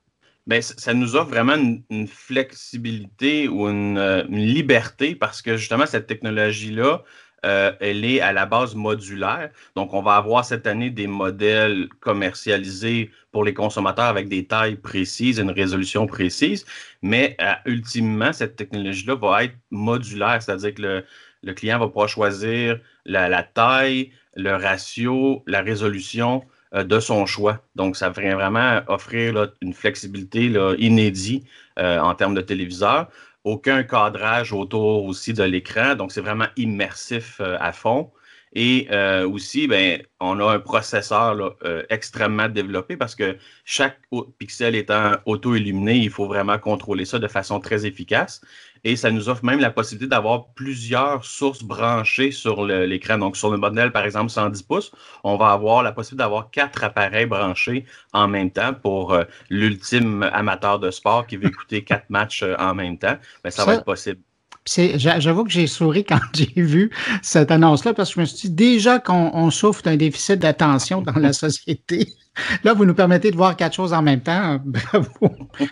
[0.48, 1.56] Bien, ça nous offre vraiment
[1.90, 7.04] une, flexibilité ou euh, une, liberté parce que justement, cette technologie-là,
[7.46, 9.52] euh, elle est à la base modulaire.
[9.76, 14.76] Donc, on va avoir cette année des modèles commercialisés pour les consommateurs avec des tailles
[14.78, 16.66] précises, une résolution précise.
[17.04, 21.04] Mais euh, ultimement, cette technologie-là va être modulaire, c'est-à-dire que
[21.44, 27.60] le, client va pouvoir choisir la taille, le ratio, la résolution de son choix.
[27.76, 31.46] Donc, ça vient vraiment offrir une flexibilité inédite
[31.80, 33.10] euh, en termes de téléviseur.
[33.44, 35.96] Aucun cadrage autour aussi de l'écran.
[35.96, 38.12] Donc, c'est vraiment immersif euh, à fond.
[38.54, 38.90] Et
[39.24, 41.56] aussi, ben, on a un processeur
[41.90, 43.98] extrêmement développé parce que chaque
[44.40, 48.42] pixel étant auto-illuminé, il faut vraiment contrôler ça de façon très efficace.
[48.84, 53.18] Et ça nous offre même la possibilité d'avoir plusieurs sources branchées sur l'écran.
[53.18, 54.92] Donc, sur le modèle, par exemple, 110 pouces,
[55.24, 60.24] on va avoir la possibilité d'avoir quatre appareils branchés en même temps pour euh, l'ultime
[60.34, 63.18] amateur de sport qui veut écouter quatre matchs euh, en même temps.
[63.44, 64.22] Mais ben, ça, va être possible.
[64.66, 68.76] J'avoue que j'ai souri quand j'ai vu cette annonce-là parce que je me suis dit
[68.76, 72.08] déjà qu'on souffre d'un déficit d'attention dans la société.
[72.64, 74.60] Là, vous nous permettez de voir quatre choses en même temps.
[74.66, 75.10] Bravo.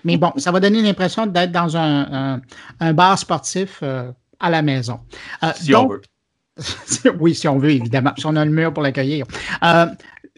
[0.03, 2.41] Mais bon, ça va donner l'impression d'être dans un,
[2.93, 4.99] bar sportif euh, à la maison.
[5.43, 6.01] Euh, si on veut.
[7.19, 8.11] oui, si on veut, évidemment.
[8.17, 9.25] Si on a le mur pour l'accueillir.
[9.63, 9.85] Euh,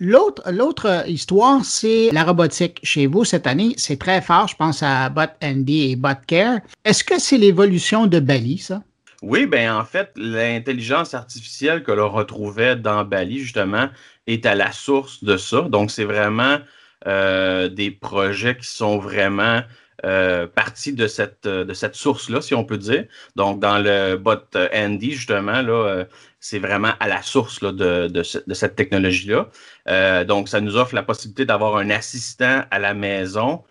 [0.02, 2.80] l'autre, histoire, c'est la robotique.
[2.84, 4.48] Chez vous, cette année, c'est très fort.
[4.48, 6.60] Je pense à BotND et BotCare.
[6.84, 8.82] Est-ce que c'est l'évolution de Bali, ça?
[9.22, 13.88] Oui, bien, en fait, l'intelligence artificielle que l'on retrouvait dans Bali, justement,
[14.26, 15.62] est à la source de ça.
[15.62, 16.58] Donc, c'est vraiment
[17.08, 19.62] euh, des projets qui sont vraiment
[20.04, 23.06] euh, partie de cette, euh, source-là, si on peut dire.
[23.36, 26.06] Donc, dans le bot euh, Andy, justement, là,
[26.42, 30.26] c'est vraiment à la source de, cette technologie-là.
[30.26, 33.64] donc, ça nous offre la possibilité d'avoir un assistant à la maison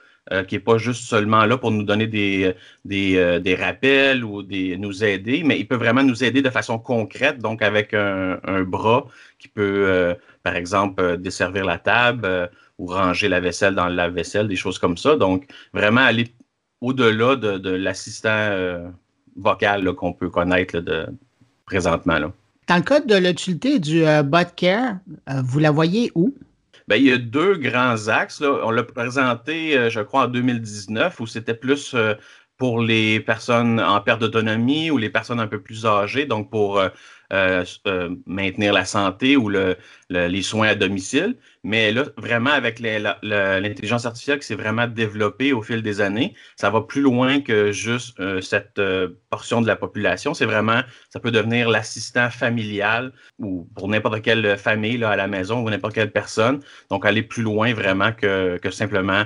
[0.47, 2.55] qui n'est pas juste seulement là pour nous donner des,
[2.85, 7.61] des, rappels ou nous aider, mais il peut vraiment nous aider de façon concrète, donc
[7.63, 9.07] avec un, bras
[9.41, 14.57] qui peut, par exemple, desservir la table ou ranger la vaisselle dans le lave-vaisselle, des
[14.57, 15.17] choses comme ça.
[15.17, 16.29] Donc, vraiment aller
[16.81, 18.89] au-delà de, l'assistant euh,
[19.37, 20.83] vocal qu'on peut connaître
[21.67, 22.33] présentement.
[22.71, 26.33] Dans le cas de l'utilité du euh, BotCare, euh, vous la voyez où?
[26.87, 28.43] Bien, il y a deux grands axes.
[28.43, 31.97] On l'a présenté, je crois, en 2019, où c'était plus
[32.59, 36.81] pour les personnes en perte d'autonomie ou les personnes un peu plus âgées, donc pour
[37.33, 39.77] euh, euh, maintenir la santé ou le,
[40.09, 41.37] les soins à domicile.
[41.63, 46.71] Mais là, vraiment, avec l'intelligence artificielle qui s'est vraiment développée au fil des années, ça
[46.71, 48.81] va plus loin que juste euh, cette
[49.29, 50.33] portion de la population.
[50.33, 55.27] C'est vraiment, ça peut devenir l'assistant familial ou pour n'importe quelle famille là, à la
[55.27, 56.61] maison ou n'importe quelle personne.
[56.91, 59.25] Donc, aller plus loin vraiment que, que simplement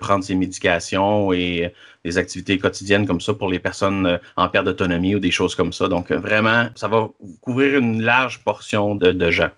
[0.00, 1.74] prendre ses médications et
[2.06, 5.72] des activités quotidiennes comme ça pour les personnes en perte d'autonomie ou des choses comme
[5.72, 5.88] ça.
[5.88, 7.08] Donc, vraiment, ça va
[7.40, 9.50] couvrir une large portion de, gens.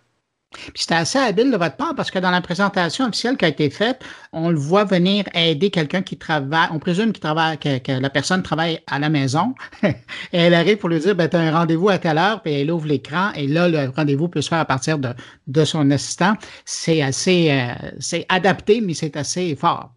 [0.51, 3.49] Puis c'était assez habile de votre part parce que dans la présentation officielle qui a
[3.49, 8.01] été faite, on le voit venir aider quelqu'un qui travaille, on présume qu'il travaille, que,
[8.01, 9.55] la personne travaille à la maison.
[9.83, 9.93] et
[10.33, 12.71] elle arrive pour lui dire, ben, tu as un rendez-vous à telle heure, puis elle
[12.71, 15.11] ouvre l'écran et là, le rendez-vous peut se faire à partir de,
[15.49, 16.33] de son assistant.
[16.65, 19.93] C'est assez, euh, c'est adapté, mais c'est assez fort.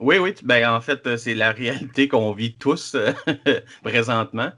[0.00, 0.34] Oui, oui.
[0.42, 3.12] Ben, en fait, euh, c'est la réalité qu'on vit tous euh,
[3.82, 4.50] présentement.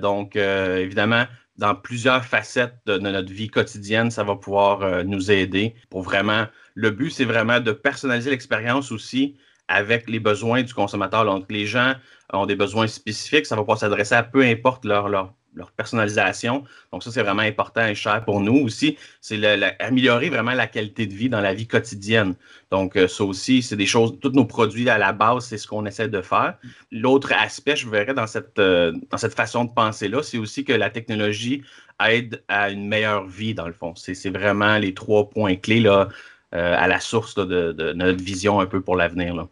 [0.00, 1.24] donc, évidemment,
[1.56, 6.46] dans plusieurs facettes de, notre vie quotidienne, ça va pouvoir euh, nous aider pour vraiment.
[6.74, 9.36] Le but, c'est vraiment de personnaliser l'expérience aussi
[9.68, 11.24] avec les besoins du consommateur.
[11.24, 11.94] Donc, les gens
[12.32, 16.64] ont des besoins spécifiques, ça va pouvoir s'adresser à peu importe leur, leur, leur personnalisation.
[16.92, 18.96] Donc, ça, c'est vraiment important et cher pour nous aussi.
[19.20, 19.40] C'est
[19.80, 22.34] améliorer vraiment la qualité de vie dans la vie quotidienne.
[22.70, 25.66] Donc, euh, ça aussi, c'est des choses, tous nos produits à la base, c'est ce
[25.66, 26.58] qu'on essaie de faire.
[26.90, 30.72] L'autre aspect, je verrais dans cette, euh, dans cette façon de penser-là, c'est aussi que
[30.72, 31.62] la technologie
[32.04, 33.94] aide à une meilleure vie, dans le fond.
[33.94, 36.08] C'est vraiment les trois points clés là,
[36.54, 39.46] euh, à la source de, de, notre vision un peu pour l'avenir.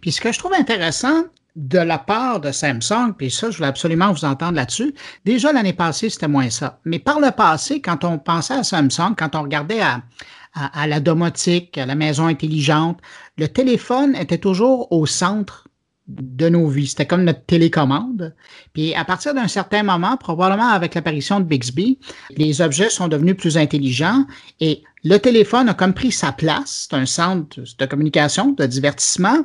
[0.00, 1.24] Puis ce que je trouve intéressant,
[1.56, 4.94] de la part de Samsung, puis ça, je voulais absolument vous entendre là-dessus.
[5.24, 6.80] Déjà, l'année passée, c'était moins ça.
[6.84, 10.02] Mais par le passé, quand on pensait à Samsung, quand on regardait à,
[10.54, 12.98] à, la domotique, à la maison intelligente,
[13.36, 15.68] le téléphone était toujours au centre
[16.08, 16.88] de nos vies.
[16.88, 18.34] C'était comme notre télécommande.
[18.72, 21.98] Puis à partir d'un certain moment, probablement avec l'apparition de Bixby,
[22.30, 24.24] les objets sont devenus plus intelligents
[24.58, 26.88] et le téléphone a comme pris sa place.
[26.90, 29.44] C'est un centre de communication, de divertissement.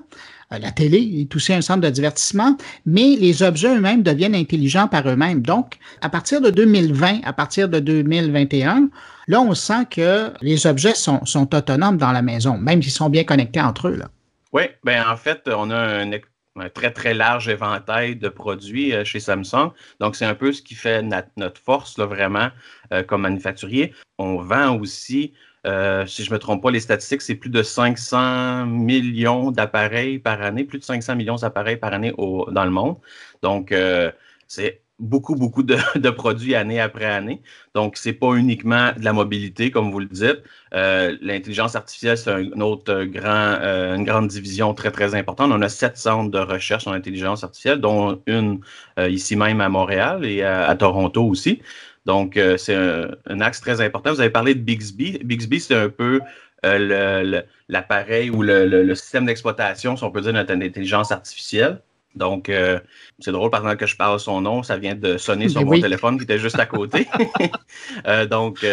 [0.51, 2.55] La télé est aussi un centre de divertissement,
[2.85, 5.41] mais les objets eux-mêmes deviennent intelligents par eux-mêmes.
[5.41, 8.89] Donc, à partir de 2020, à partir de 2021,
[9.27, 11.21] là, on sent que les objets sont,
[11.53, 13.95] autonomes dans la maison, même s'ils sont bien connectés entre eux.
[13.95, 14.09] Là.
[14.53, 19.19] Oui, ben en fait, on a un, très, très large éventail de produits euh, chez
[19.19, 19.71] Samsung.
[19.99, 22.49] Donc, c'est un peu ce qui fait notre, force, là, vraiment,
[22.93, 23.93] euh, comme manufacturier.
[24.17, 25.33] On vend aussi
[25.65, 30.19] euh, si je ne me trompe pas, les statistiques, c'est plus de 500 millions d'appareils
[30.19, 32.97] par année, plus de 500 millions d'appareils par année dans le monde.
[33.41, 34.11] Donc, euh,
[34.47, 35.75] c'est beaucoup, beaucoup de,
[36.11, 37.41] produits année après année.
[37.73, 40.43] Donc, ce n'est pas uniquement de la mobilité, comme vous le dites.
[40.73, 45.51] Euh, l'intelligence artificielle, c'est un autre une grande division très, très importante.
[45.51, 48.59] On a sept centres de recherche en intelligence artificielle, dont une
[48.99, 51.61] ici même à Montréal et à Toronto aussi.
[52.05, 54.13] Donc, euh, c'est un, axe très important.
[54.13, 55.19] Vous avez parlé de Bixby.
[55.23, 56.21] Bixby, c'est un peu
[56.65, 61.81] euh, l'appareil ou le, système d'exploitation, si on peut dire, de notre intelligence artificielle.
[62.15, 62.79] Donc, euh,
[63.19, 66.17] c'est drôle, pendant que je parle son nom, ça vient de sonner sur mon téléphone
[66.17, 67.07] qui était juste à côté.
[68.29, 68.65] donc,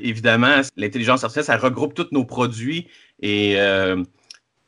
[0.00, 2.86] évidemment, l'intelligence artificielle, ça regroupe tous nos produits
[3.20, 3.58] et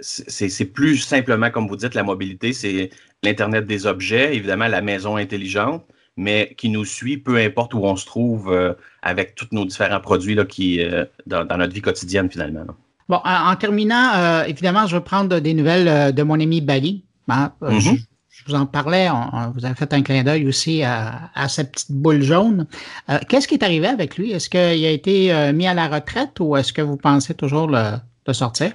[0.00, 2.90] c'est plus simplement, comme vous dites, la mobilité, c'est
[3.22, 7.96] l'Internet des objets, évidemment, la maison intelligente mais qui nous suit, peu importe où on
[7.96, 10.80] se trouve avec tous nos différents produits là, qui,
[11.26, 12.64] dans, notre vie quotidienne finalement.
[13.08, 17.04] Bon, en, terminant, évidemment, je vais prendre des nouvelles de mon ami Bali.
[17.28, 18.00] Hein, mm-hmm
[18.40, 19.08] je vous en parlais,
[19.54, 22.66] vous avez fait un clin d'œil aussi à, cette petite boule jaune.
[23.08, 24.32] Euh, qu'est-ce qui est arrivé avec lui?
[24.32, 27.68] Est-ce qu'il a été euh, mis à la retraite ou est-ce que vous pensez toujours
[27.68, 27.98] le,
[28.32, 28.72] sortir?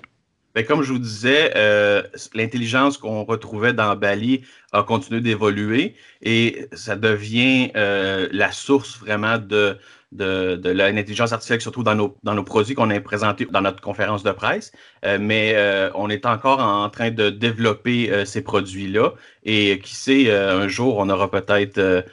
[0.55, 2.01] Bien, comme je vous disais, euh,
[2.33, 9.77] l'intelligence qu'on retrouvait dans Bali a continué d'évoluer et ça devient la source vraiment de,
[10.15, 13.61] de, l'intelligence artificielle qui se retrouve dans nos, dans nos produits qu'on a présentés dans
[13.61, 14.71] notre conférence de presse.
[15.05, 19.13] Euh, mais euh, on est encore en train de développer euh, ces produits-là.
[19.43, 22.03] Et qui sait, un jour, on aura peut-être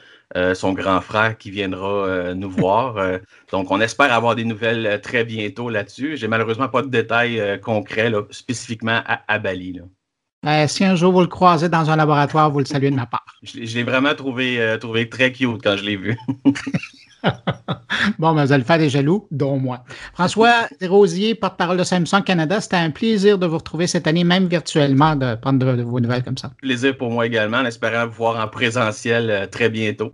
[0.53, 2.95] son grand frère qui viendra nous voir.
[3.51, 6.17] donc, on espère avoir des nouvelles très bientôt là-dessus.
[6.17, 9.79] J'ai malheureusement pas de détails concrets spécifiquement à, Bali.
[10.67, 13.25] si un jour vous le croisez dans un laboratoire, vous le saluez de ma part.
[13.43, 16.17] Je, l'ai vraiment trouvé, trouvé très cute quand je l'ai vu.
[18.19, 19.83] bon, ben, vous allez le faire des jaloux, dont moi.
[20.13, 24.47] François Rosier, porte-parole de Samsung Canada, c'était un plaisir de vous retrouver cette année, même
[24.47, 26.51] virtuellement, de prendre de, vos nouvelles comme ça.
[26.61, 30.13] Plaisir pour moi également, en espérant vous voir en présentiel euh, très bientôt.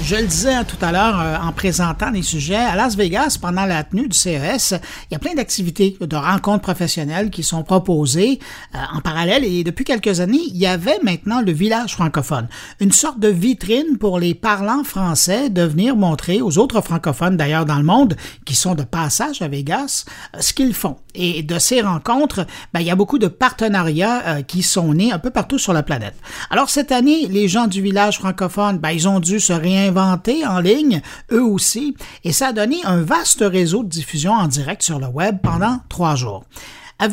[0.00, 3.66] Je le disais tout à l'heure euh, en présentant les sujets, à Las Vegas, pendant
[3.66, 4.74] la tenue du CES,
[5.10, 8.38] il y a plein d'activités, de rencontres professionnelles qui sont proposées
[8.74, 12.48] euh, en parallèle et depuis quelques années, il y avait maintenant le village francophone,
[12.80, 17.66] une sorte de vitrine pour les parlants français de venir montrer aux autres francophones d'ailleurs
[17.66, 20.96] dans le monde qui sont de passage à Vegas euh, ce qu'ils font.
[21.14, 25.18] Et de ces rencontres, ben, il y a beaucoup de partenariats qui sont nés un
[25.18, 26.14] peu partout sur la planète.
[26.48, 30.46] Alors cette année, les gens du village francophone, ben, ils ont dû se réinventer inventé
[30.46, 34.82] en ligne, eux aussi, et ça a donné un vaste réseau de diffusion en direct
[34.82, 36.44] sur le web pendant trois jours.
[37.00, 37.06] À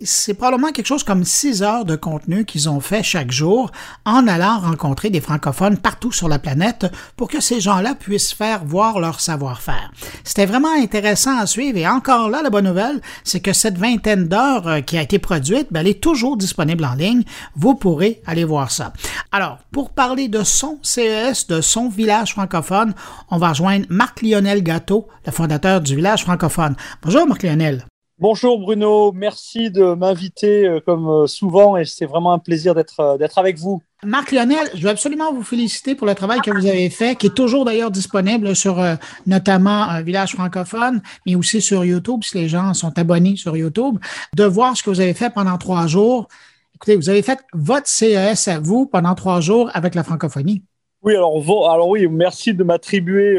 [0.00, 3.70] c'est probablement quelque chose comme six heures de contenu qu'ils ont fait chaque jour
[4.04, 8.64] en allant rencontrer des francophones partout sur la planète pour que ces gens-là puissent faire
[8.64, 9.92] voir leur savoir-faire.
[10.24, 14.26] C'était vraiment intéressant à suivre et encore là, la bonne nouvelle, c'est que cette vingtaine
[14.26, 17.22] d'heures euh, qui a été produite, ben, elle est toujours disponible en ligne.
[17.54, 18.92] Vous pourrez aller voir ça.
[19.30, 22.92] Alors, pour parler de son CES, de son village francophone,
[23.30, 26.74] on va rejoindre Marc-Lionel Gâteau, le fondateur du village francophone.
[27.04, 27.84] Bonjour Marc-Lionel.
[28.22, 33.00] Bonjour Bruno, merci de m'inviter euh, comme euh, souvent et c'est vraiment un plaisir d'être
[33.00, 33.82] euh, d'être avec vous.
[34.04, 37.26] Marc Lionel, je veux absolument vous féliciter pour le travail que vous avez fait, qui
[37.26, 38.80] est toujours d'ailleurs disponible sur
[39.26, 43.98] notamment Village francophone, mais aussi sur YouTube, si les gens sont abonnés sur YouTube,
[44.36, 46.28] de voir ce que vous avez fait pendant trois jours.
[46.76, 50.62] Écoutez, vous avez fait votre CES à vous pendant trois jours avec la francophonie.
[51.02, 51.34] Oui, alors,
[51.68, 53.36] alors oui, merci de m'attribuer,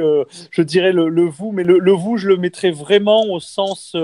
[0.51, 3.95] je dirais, le, vous, mais le, vous, je le mettrai vraiment au sens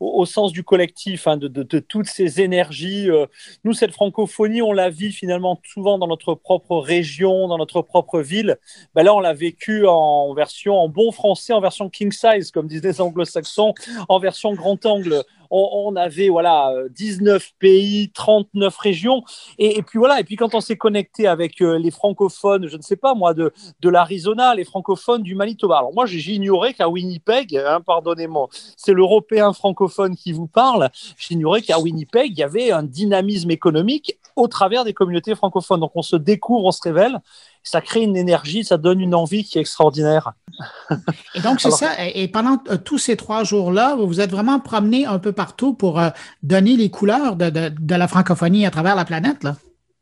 [0.00, 3.10] au, sens du collectif, hein, de, toutes ces énergies.
[3.10, 3.26] Euh.
[3.64, 8.20] nous, cette francophonie, on la vit finalement souvent dans notre propre région, dans notre propre
[8.20, 8.56] ville.
[8.94, 12.66] Ben là, on l'a vécu en version, en bon français, en version king size, comme
[12.66, 13.74] disent les anglo-saxons,
[14.08, 19.22] en version grand angle on, avait voilà 19 pays, 39 régions,
[19.58, 20.20] et, puis voilà.
[20.20, 23.34] Et puis quand on s'est connecté avec euh, les francophones, je ne sais pas moi,
[23.34, 25.78] de, de l'Arizona, les francophones du Manitoba.
[25.78, 30.90] Alors moi, j'ignorais qu'à Winnipeg, hein, pardonnez-moi, c'est l'Européen francophone qui vous parle.
[31.18, 35.80] J'ignorais qu'à Winnipeg, il y avait un dynamisme économique au travers des communautés francophones.
[35.80, 37.20] Donc on se découvre, on se révèle
[37.62, 40.32] ça crée une énergie, ça donne une envie qui est extraordinaire.
[41.34, 41.92] Et donc, c'est ça.
[42.14, 45.74] Et pendant euh, tous ces trois jours-là, vous vous êtes vraiment promené un peu partout
[45.74, 46.10] pour euh,
[46.42, 49.56] donner les couleurs de, de, la francophonie à travers la planète, là.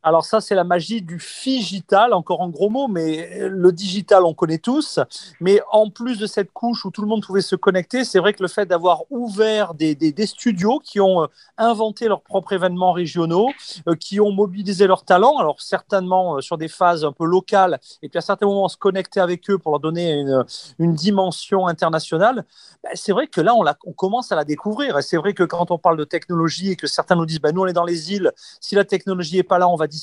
[0.09, 4.33] Alors ça, c'est la magie du digital, encore en gros mot, mais le digital, on
[4.33, 5.01] connaît tous.
[5.39, 8.33] Mais en plus de cette couche où tout le monde pouvait se connecter, c'est vrai
[8.33, 11.27] que le fait d'avoir ouvert des, des, studios qui ont euh,
[11.59, 13.51] inventé leurs propres événements régionaux,
[13.87, 17.79] euh, qui ont mobilisé leurs talents, alors certainement euh, sur des phases un peu locales,
[18.03, 20.43] et puis à certains moments se connecter avec eux pour leur donner une,
[20.79, 22.47] une dimension internationale,
[22.83, 24.97] ben, c'est vrai que là, on, commence à la découvrir.
[24.99, 27.55] Et c'est vrai que quand on parle de technologie et que certains nous disent, ben,
[27.55, 29.98] nous, on est dans les îles, si la technologie n'est pas là, on va disparaître,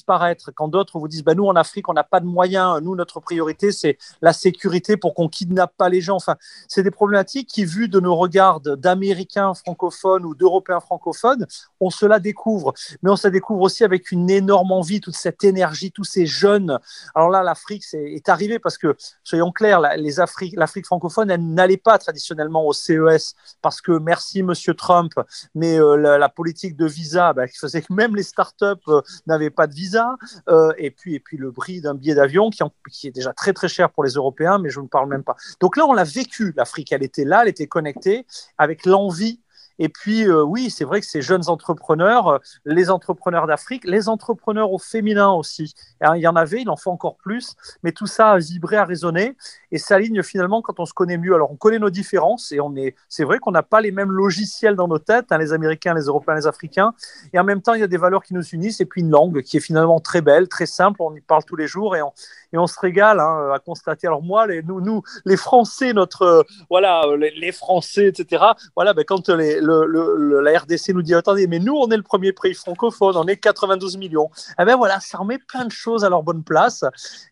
[0.56, 3.20] quand d'autres vous disent bah, nous en Afrique on n'a pas de moyens, nous notre
[3.20, 6.16] priorité c'est la sécurité pour qu'on kidnappe pas les gens.
[6.16, 6.36] Enfin,
[6.68, 11.46] c'est des problématiques qui, vues de nos regards d'Américains francophones ou d'Européens francophones,
[11.80, 12.74] on se la découvre.
[13.02, 16.26] Mais on se la découvre aussi avec une énorme envie, toute cette énergie, tous ces
[16.26, 16.80] jeunes.
[17.14, 22.66] Alors là, l'Afrique est, arrivée parce que, soyons clairs, l'Afrique francophone, elle n'allait pas traditionnellement
[22.66, 25.14] au CES parce que merci Monsieur Trump,
[25.54, 29.50] mais euh, la, politique de visa bah, qui faisait que même les startups euh, n'avaient
[29.52, 30.16] pas de visa,
[30.50, 33.54] euh, et, puis, et puis le prix d'un billet d'avion qui, qui, est déjà très
[33.54, 35.36] très cher pour les Européens, mais je ne parle même pas.
[35.60, 38.26] Donc là, on l'a vécu, l'Afrique, elle était là, elle était connectée
[38.58, 39.40] avec l'envie
[39.80, 44.08] Et puis, euh, oui, c'est vrai que ces jeunes entrepreneurs, euh, les entrepreneurs d'Afrique, les
[44.10, 47.92] entrepreneurs au féminin aussi, hein, il y en avait, il en faut encore plus, mais
[47.92, 49.36] tout ça a vibré, a résonné,
[49.72, 51.36] et s'aligne finalement quand on se connaît mieux.
[51.36, 54.12] Alors, on connaît nos différences, et on est, c'est vrai qu'on n'a pas les mêmes
[54.12, 56.94] logiciels dans nos têtes, hein, les Américains, les Européens, les Africains,
[57.34, 59.12] et en même temps, il y a des valeurs qui nous unissent, et puis une
[59.12, 62.02] langue qui est finalement très belle, très simple, on y parle tous les jours, et
[62.02, 62.12] on,
[62.56, 64.08] et on se régale hein, à constater.
[64.08, 68.44] Alors moi, les, nous, nous, les Français, notre, euh, voilà, les, Français, etc.,
[68.76, 72.04] voilà, ben, quand les le, la RDC nous dit attendez, mais nous, on est le
[72.04, 74.30] premier pays francophone, on est 92 millions.
[74.60, 76.86] Eh ben voilà, ça remet plein de choses à leur bonne place.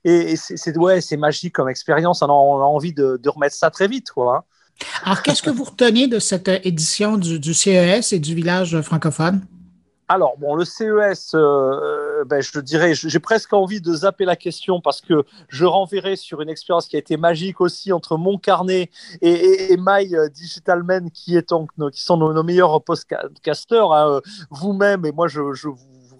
[0.03, 2.21] Et, c'est ouais, magique comme expérience.
[2.21, 4.11] On a, envie de, remettre ça très vite.
[4.11, 4.37] Quoi.
[4.37, 4.43] Hein.
[5.05, 9.41] Alors, qu'est-ce que vous retenez de cette édition du CES et du village francophone?
[10.09, 14.81] Alors, bon, le CES, euh, ben, je dirais, j'ai presque envie de zapper la question
[14.81, 18.89] parce que je renverrai sur une expérience qui a été magique aussi entre mon carnet
[19.21, 25.27] et, My euh, Digital Men, qui, sont nos, meilleurs podcasters, hein, euh, vous-même, et moi,
[25.27, 25.77] je, vous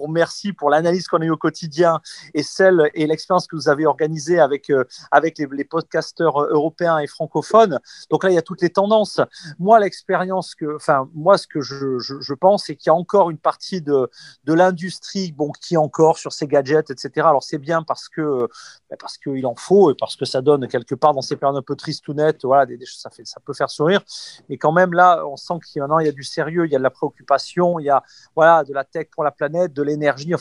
[0.08, 2.02] remercie pour l'analyse qu'on a eue au quotidien
[2.34, 7.08] et celle et l'expérience que vous avez organisée avec, euh, avec les, podcasteurs européens et
[7.08, 7.80] francophones.
[8.10, 9.22] Donc là, il y a toutes les tendances.
[9.60, 13.38] Moi, l'expérience que, enfin, moi, ce que je, pense, c'est qu'il y a encore une
[13.38, 14.10] partie de,
[14.44, 17.28] de l'industrie, bon, qui est encore sur ces gadgets, etc.
[17.28, 18.50] Alors c'est bien parce que,
[18.90, 21.58] ben, parce qu'il en faut et parce que ça donne quelque part dans ces périodes
[21.58, 24.02] un peu tristes ou nettes, voilà, ça fait, ça peut faire sourire.
[24.50, 26.84] Mais quand même, là, on sent qu'il y a du sérieux, il y a de
[26.84, 28.04] la préoccupation, il y a,
[28.36, 30.34] voilà, de la tech pour la planète, de l'énergie.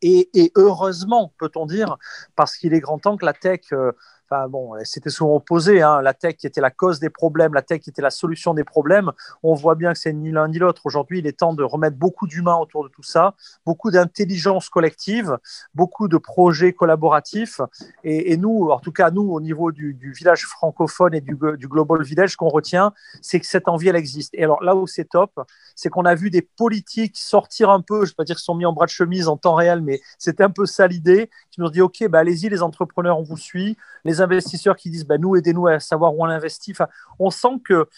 [0.00, 1.98] Et, heureusement, peut-on dire,
[2.36, 3.72] parce qu'il est grand temps que la tech
[4.32, 5.82] euh, c'était souvent opposé.
[5.82, 6.02] Hein.
[6.02, 8.64] La tech qui était la cause des problèmes, la tech qui était la solution des
[8.64, 9.12] problèmes.
[9.42, 10.82] On voit bien que c'est ni l'un ni l'autre.
[10.84, 13.34] Aujourd'hui, il est temps de remettre beaucoup d'humains autour de tout ça,
[13.66, 15.38] beaucoup d'intelligence collective,
[15.74, 17.60] beaucoup de projets collaboratifs.
[18.04, 22.36] Et, nous, en tout cas, nous, au niveau du, village francophone et du, Global Village,
[22.36, 24.34] qu'on retient, c'est que cette envie, elle existe.
[24.34, 25.40] Et alors là où c'est top,
[25.76, 28.44] c'est qu'on a vu des politiques sortir un peu, je ne vais pas dire qu'ils
[28.44, 31.30] sont mis en bras de chemise en temps réel, mais c'était un peu ça l'idée,
[31.50, 33.76] qui nous dit, OK, bah, allez-y, les entrepreneurs, on vous suit.
[34.04, 36.74] Les investisseurs qui disent bah, nous, aidez-nous à savoir où on investit.
[37.18, 37.88] On sent que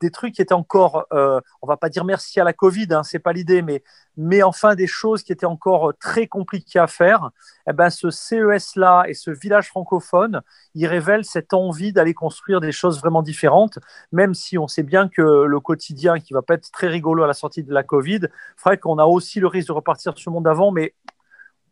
[0.00, 3.02] des trucs qui étaient encore, euh, on va pas dire merci à la Covid, hein,
[3.02, 3.82] c'est pas l'idée, mais,
[4.16, 7.30] mais enfin des choses qui étaient encore très compliquées à faire.
[7.68, 10.42] Eh ben, ce CES-là et ce village francophone,
[10.74, 13.78] ils révèlent cette envie d'aller construire des choses vraiment différentes,
[14.12, 17.26] même si on sait bien que le quotidien, qui va pas être très rigolo à
[17.26, 18.20] la sortie de la Covid,
[18.56, 20.94] ferait qu'on a aussi le risque de repartir sur le monde d'avant, mais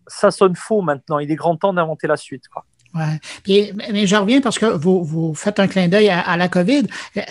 [0.06, 1.18] ça sonne faux maintenant.
[1.18, 2.44] Il est grand temps d'inventer la suite.
[2.96, 3.72] Ouais.
[3.92, 6.86] mais je reviens parce que vous, vous faites un clin d'œil à, la COVID.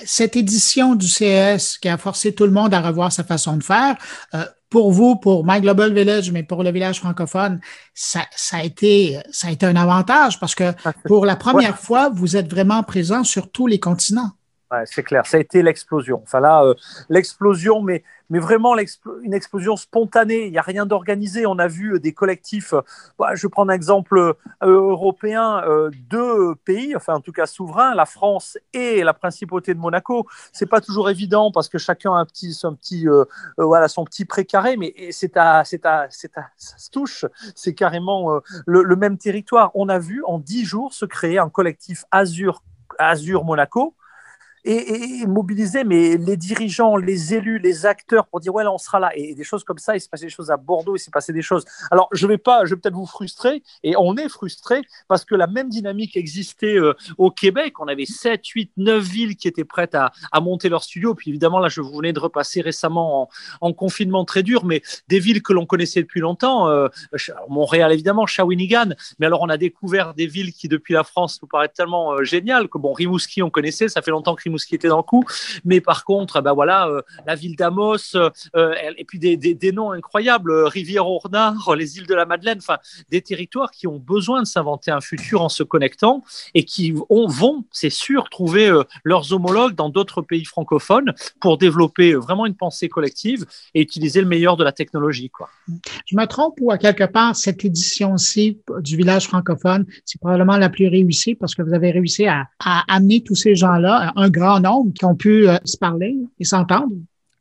[0.05, 3.63] Cette édition du CES qui a forcé tout le monde à revoir sa façon de
[3.63, 3.95] faire,
[4.33, 7.59] euh, pour vous, pour My Global Village, mais pour le village francophone,
[7.93, 10.73] ça, ça, a, été, ça a été un avantage parce que
[11.05, 14.31] pour la première fois, vous êtes vraiment présent sur tous les continents.
[14.85, 16.21] C'est clair, ça a été l'explosion.
[16.23, 16.73] Enfin là, euh,
[17.09, 18.75] l'explosion, mais mais vraiment
[19.21, 20.47] une explosion spontanée.
[20.47, 21.45] Il n'y a rien d'organisé.
[21.45, 22.73] On a vu euh, des collectifs.
[22.73, 22.81] Euh,
[23.19, 25.61] bah, je prends un exemple européen,
[26.09, 30.27] deux pays, enfin en tout cas souverains, la France et la principauté de Monaco.
[30.51, 33.05] C'est pas toujours évident parce que chacun a petit, son petit,
[33.57, 37.25] voilà, son petit précaré, mais c'est à, c'est à, c'est à, ça se touche.
[37.53, 39.71] C'est carrément le, le, même territoire.
[39.75, 42.63] On a vu en dix jours se créer un collectif Azur,
[42.97, 43.95] Azur Monaco
[44.65, 48.99] et, mobiliser mais les dirigeants, les élus, les acteurs pour dire ouais là on sera
[48.99, 49.95] là et, des choses comme ça.
[49.95, 51.65] Il s'est passé des choses à Bordeaux, il s'est passé des choses.
[51.91, 55.35] Alors je vais pas, je vais peut-être vous frustrer et on est frustré parce que
[55.35, 57.79] la même dynamique existait euh, au Québec.
[57.79, 60.11] On avait 7, 8, 9 villes qui étaient prêtes à,
[60.41, 61.15] monter leur studio.
[61.15, 63.29] Puis évidemment là je vous venais de repasser récemment en,
[63.61, 66.67] en confinement très dur, mais des villes que l'on connaissait depuis longtemps.
[66.69, 66.87] Euh,
[67.49, 68.89] Montréal évidemment, Shawinigan.
[69.19, 72.23] Mais alors on a découvert des villes qui depuis la France nous paraissent tellement euh,
[72.23, 74.97] géniales que bon Rimouski on connaissait, ça fait longtemps que Rimouski ce qui était dans
[74.97, 75.23] le coup.
[75.63, 78.29] Mais par contre, ben voilà, euh, la ville d'Amos, euh,
[78.97, 82.77] et puis des, noms incroyables, euh, Rivière-au-Renard, les îles de la Madeleine, enfin,
[83.09, 87.27] des territoires qui ont besoin de s'inventer un futur en se connectant et qui ont,
[87.27, 88.71] vont, c'est sûr, trouver
[89.03, 94.27] leurs homologues dans d'autres pays francophones pour développer vraiment une pensée collective et utiliser le
[94.27, 95.29] meilleur de la technologie.
[95.29, 95.49] Quoi.
[96.05, 100.69] Je me trompe ou à quelque part, cette édition-ci du village francophone, c'est probablement la
[100.69, 104.44] plus réussie parce que vous avez réussi à, à amener tous ces gens-là, un grand
[104.59, 106.93] nombre qui ont pu euh, se parler et s'entendre?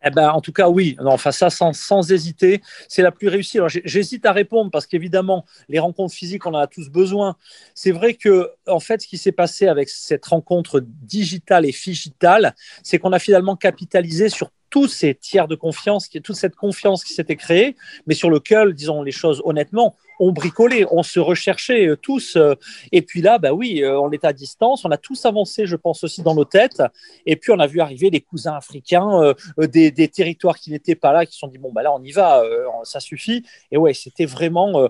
[0.07, 0.97] Eh ben, en tout cas, oui.
[1.01, 3.57] Non, enfin, ça, sans, sans hésiter, c'est la plus réussie.
[3.57, 7.37] Alors, j'hésite à répondre parce qu'évidemment, les rencontres physiques, on en a tous besoin.
[7.75, 12.55] C'est vrai que, en fait, ce qui s'est passé avec cette rencontre digitale et figitale,
[12.83, 17.15] c'est qu'on a finalement capitalisé sur tous ces tiers de confiance, toute cette confiance qui
[17.15, 17.77] s'était créée,
[18.07, 22.37] mais sur lequel, disons les choses honnêtement, on bricolait, on se recherchait euh, tous.
[22.37, 22.55] Euh,
[22.93, 25.77] et puis là, bah oui, euh, on est à distance, on a tous avancé, je
[25.77, 26.83] pense aussi dans nos têtes.
[27.27, 31.27] Et puis on a vu arriver des cousins africains, des, territoires qui n'étaient pas là,
[31.27, 32.43] qui se sont dit bon bah là on y va,
[32.85, 33.45] ça suffit.
[33.71, 34.89] Et ouais, c'était vraiment,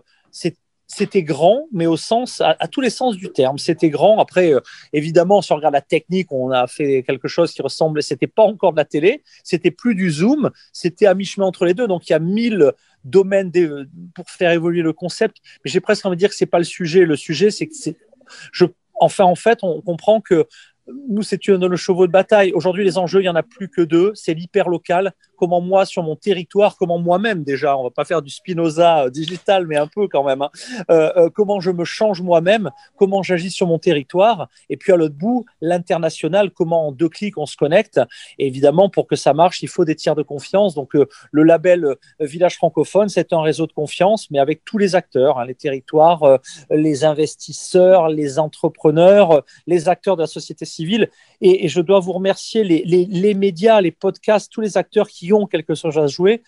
[0.86, 3.58] c'était grand, mais au sens, à, tous les sens du terme.
[3.58, 4.18] C'était grand.
[4.18, 4.52] Après,
[4.92, 8.02] évidemment, si on regarde la technique, on a fait quelque chose qui ressemblait.
[8.02, 11.74] C'était pas encore de la télé, c'était plus du zoom, c'était à mi-chemin entre les
[11.74, 11.86] deux.
[11.86, 12.72] Donc il y a mille
[13.04, 13.52] domaine
[14.14, 15.38] pour faire évoluer le concept.
[15.64, 17.04] Mais j'ai presque envie de dire que c'est pas le sujet.
[17.04, 17.96] Le sujet, c'est que c'est,
[18.52, 20.46] je, enfin, en fait, on comprend que
[21.08, 22.52] nous, c'est le chevaux de bataille.
[22.52, 24.12] Aujourd'hui, les enjeux, il y en a plus que deux.
[24.14, 28.22] C'est l'hyper local comment moi, sur mon territoire, comment moi-même déjà, on va pas faire
[28.22, 30.50] du Spinoza euh, digital, mais un peu quand même, hein,
[30.90, 34.96] euh, euh, comment je me change moi-même, comment j'agis sur mon territoire, et puis à
[34.96, 38.00] l'autre bout, l'international, comment en deux clics on se connecte.
[38.38, 40.74] Évidemment, pour que ça marche, il faut des tiers de confiance.
[40.74, 45.38] Donc le label Village francophone, c'est un réseau de confiance, mais avec tous les acteurs,
[45.38, 46.38] hein, les territoires,
[46.70, 51.10] les investisseurs, les entrepreneurs, les acteurs de la société civile.
[51.40, 55.46] Et, je dois vous remercier les, les médias, les podcasts, tous les acteurs qui ont
[55.46, 56.42] quelque chose à jouer,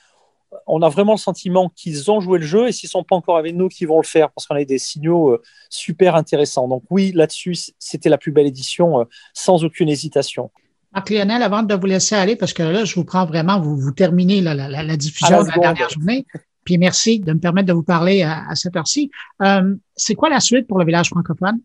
[0.66, 3.16] on a vraiment le sentiment qu'ils ont joué le jeu et s'ils ne sont pas
[3.16, 6.68] encore avec nous, qu'ils vont le faire parce qu'on a des signaux euh, super intéressants.
[6.68, 10.50] Donc oui, là-dessus, c'était la plus belle édition, euh, sans aucune hésitation.
[10.92, 13.76] Marc Lionel, avant de vous laisser aller, parce que là, je vous prends vraiment, vous,
[13.76, 16.26] vous terminez la, diffusion de la dernière journée.
[16.64, 19.10] Puis merci de me permettre de vous parler à, cette heure-ci.
[19.42, 21.60] Euh, c'est quoi la suite pour le village francophone?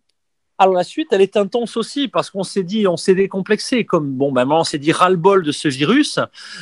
[0.62, 3.84] Alors la suite, elle est intense aussi parce qu'on s'est dit, on s'est décomplexé.
[3.84, 6.20] Comme bon, ben, maintenant on s'est dit ras-le-bol de ce virus.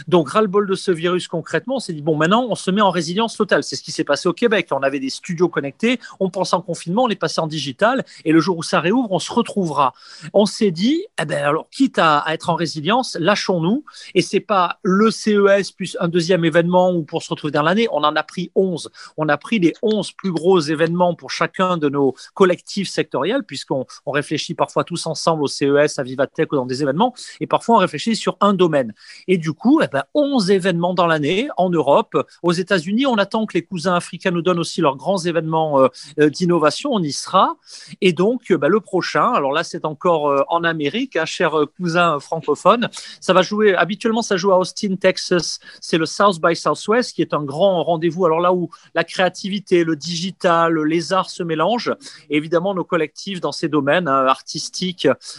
[0.08, 2.92] Donc ras-le-bol de ce virus concrètement, on s'est dit bon, maintenant on se met en
[2.92, 3.62] résilience totale.
[3.62, 4.70] C'est ce qui s'est passé au Québec.
[4.72, 8.32] On avait des studios connectés, on pensait en confinement, on est passé en digital et
[8.32, 9.92] le jour où ça réouvre, on se retrouvera.
[10.32, 13.84] On s'est dit, eh ben alors quitte à, être en résilience, lâchons-nous.
[14.16, 17.90] Et c'est pas le CES plus un deuxième événement ou pour se retrouver dans l'année.
[17.92, 18.92] On en a pris 11.
[19.18, 23.89] On a pris les 11 plus gros événements pour chacun de nos collectifs sectoriels puisqu'on
[24.06, 27.76] on réfléchit parfois tous ensemble au CES, à Vivatech ou dans des événements, et parfois
[27.76, 28.94] on réfléchit sur un domaine.
[29.28, 32.18] Et du coup, eh ben, 11 événements dans l'année en Europe.
[32.44, 35.88] Aux États-Unis, on attend que les cousins africains nous donnent aussi leurs grands événements euh,
[36.20, 36.92] euh, d'innovation.
[36.94, 37.56] On y sera.
[38.02, 42.20] Et donc, euh, ben, le prochain, alors là, c'est encore en Amérique, hein, cher cousin
[42.20, 42.90] francophone.
[43.20, 45.60] Ça va jouer, habituellement, ça joue à Austin, Texas.
[45.82, 48.26] C'est le South by Southwest, qui est un grand rendez-vous.
[48.26, 51.94] Alors là où la créativité, le digital, les arts se mélangent.
[52.30, 54.26] évidemment, nos collectifs dans ces domaines domaine hein,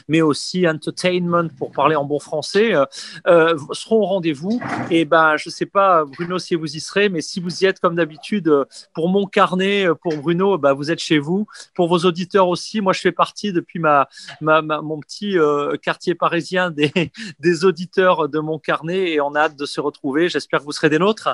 [0.08, 2.84] mais aussi entertainment, pour parler en bon français, euh,
[3.26, 4.60] euh, seront au rendez-vous.
[4.90, 7.80] Et ben, je sais pas, Bruno, si vous y serez, mais si vous y êtes
[7.80, 8.64] comme d'habitude, euh,
[8.94, 11.46] pour mon carnet, pour Bruno, ben, vous êtes chez vous.
[11.74, 14.08] Pour vos auditeurs aussi, moi, je fais partie depuis ma,
[14.40, 15.36] ma, mon petit
[15.82, 16.92] quartier parisien des,
[17.40, 20.28] des auditeurs de mon carnet et on a hâte de se retrouver.
[20.28, 21.28] J'espère que vous serez des nôtres.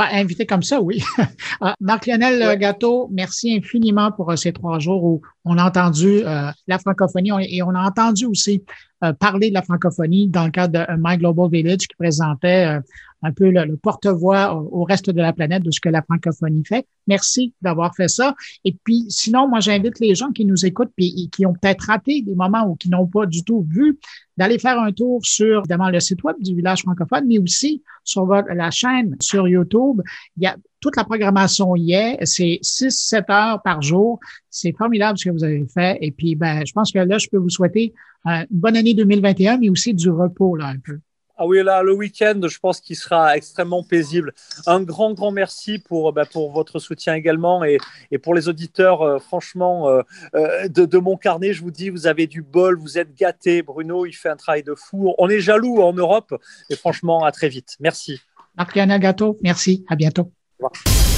[0.00, 1.02] Pas invité comme ça, oui.
[1.60, 6.78] Ah, Marc-Lionel Gâteau, merci infiniment pour ces trois jours où on a entendu euh, la
[6.78, 8.64] francophonie et on a entendu aussi
[9.02, 12.80] euh, parler de la francophonie dans le cadre de My Global Village qui présentait euh,
[13.22, 16.86] un peu le, porte-voix au, reste de la planète de ce que la francophonie fait.
[17.06, 18.34] Merci d'avoir fait ça.
[18.64, 22.22] Et puis, sinon, moi, j'invite les gens qui nous écoutent et qui ont peut-être raté
[22.22, 23.98] des moments ou qui n'ont pas du tout vu
[24.36, 28.26] d'aller faire un tour sur, évidemment, le site web du village francophone, mais aussi sur
[28.26, 30.00] la chaîne sur YouTube.
[30.36, 32.18] Il y a toute la programmation y est.
[32.24, 34.18] C'est 6-7 heures par jour.
[34.50, 35.98] C'est formidable ce que vous avez fait.
[36.00, 37.92] Et puis, ben, je pense que là, je peux vous souhaiter
[38.26, 40.98] une bonne année 2021, mais aussi du repos, là, un peu.
[41.42, 44.34] Ah oui, là, le week-end, je pense qu'il sera extrêmement paisible.
[44.66, 47.78] Un grand, grand merci pour, bah, pour votre soutien également et,
[48.10, 50.02] et pour les auditeurs, euh, franchement, euh,
[50.34, 53.62] euh, de, de, mon carnet, je vous dis, vous avez du bol, vous êtes gâtés.
[53.62, 55.14] Bruno, il fait un travail de fou.
[55.16, 56.34] On est jaloux en Europe
[56.68, 57.74] et franchement, à très vite.
[57.80, 58.20] Merci.
[58.58, 59.86] Marc-Lionel Gâteau, merci.
[59.88, 60.30] À bientôt.
[60.60, 61.09] Revoir.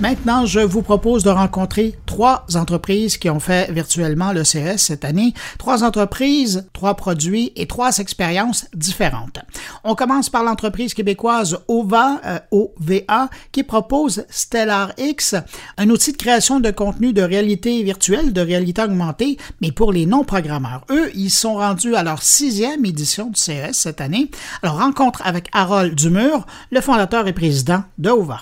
[0.00, 5.04] Maintenant, je vous propose de rencontrer trois entreprises qui ont fait virtuellement le CS cette
[5.04, 5.34] année.
[5.58, 9.40] Trois entreprises, trois produits et trois expériences différentes.
[9.84, 15.34] On commence par l'entreprise québécoise OVA, euh, OVA, qui propose Stellar X,
[15.76, 20.06] un outil de création de contenu de réalité virtuelle, de réalité augmentée, mais pour les
[20.06, 20.86] non-programmeurs.
[20.88, 24.30] Eux, ils sont rendus à leur sixième édition du CS cette année.
[24.62, 28.38] Alors, rencontre avec Harold Dumur, le fondateur et président de OVA.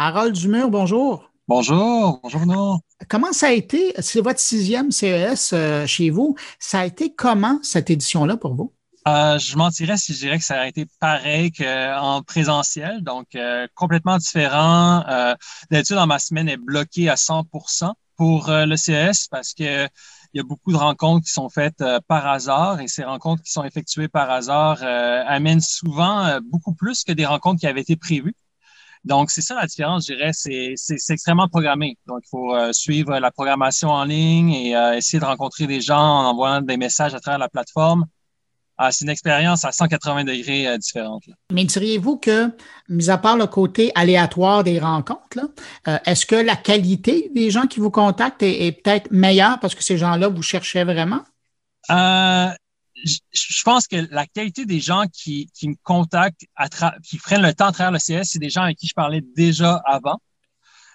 [0.00, 1.28] Harold Dumur, bonjour.
[1.48, 2.78] Bonjour, bonjour non.
[3.08, 7.58] Comment ça a été, c'est votre sixième CES euh, chez vous, ça a été comment
[7.64, 8.72] cette édition-là pour vous?
[9.08, 13.66] Euh, je mentirais si je dirais que ça a été pareil qu'en présentiel, donc euh,
[13.74, 15.02] complètement différent.
[15.68, 19.88] D'habitude, dans ma semaine est bloquée à 100% pour le CES parce que
[20.32, 23.50] il y a beaucoup de rencontres qui sont faites par hasard et ces rencontres qui
[23.50, 24.80] sont effectuées par hasard
[25.26, 28.36] amènent souvent beaucoup plus que des rencontres qui avaient été prévues.
[29.04, 30.74] Donc, c'est ça la différence, je dirais, c'est
[31.10, 31.96] extrêmement programmé.
[32.06, 36.30] Donc, il faut suivre la programmation en ligne et essayer de rencontrer des gens en
[36.30, 38.06] envoyant des messages à travers la plateforme.
[38.80, 41.24] Ah, c'est une expérience à 180 degrés euh, différente.
[41.52, 42.52] Mais diriez-vous que,
[42.88, 45.50] mis à part le côté aléatoire des rencontres,
[45.88, 49.82] euh, est-ce que la qualité des gens qui vous contactent est, peut-être meilleure parce que
[49.82, 51.22] ces gens-là, vous cherchez vraiment?
[51.90, 52.50] Euh,
[53.04, 56.44] je pense que la qualité des gens qui, me contactent,
[57.04, 59.22] qui prennent le temps à travers le CS, c'est des gens avec qui je parlais
[59.36, 60.20] déjà avant.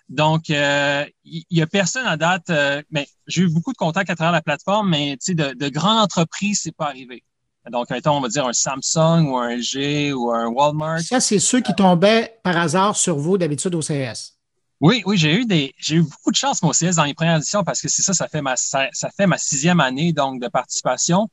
[0.10, 1.06] Donc, il
[1.50, 2.52] y, a personne à date,
[2.92, 6.62] mais j'ai eu beaucoup de contacts à travers la plateforme, mais de, de grandes entreprises,
[6.64, 7.24] c'est pas arrivé.
[7.72, 11.00] Donc, on va dire un Samsung ou un LG ou un Walmart.
[11.00, 14.34] Ça, c'est ceux qui tombaient par hasard sur vous d'habitude au CS.
[14.82, 17.38] Oui, oui, j'ai eu des, j'ai eu beaucoup de chance au CS dans les premières
[17.38, 20.50] éditions parce que c'est ça, ça fait ma, ça, fait ma sixième année donc de
[20.50, 21.30] participation.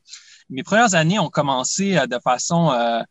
[0.50, 3.02] Mes premières années ont commencé euh, de façon euh,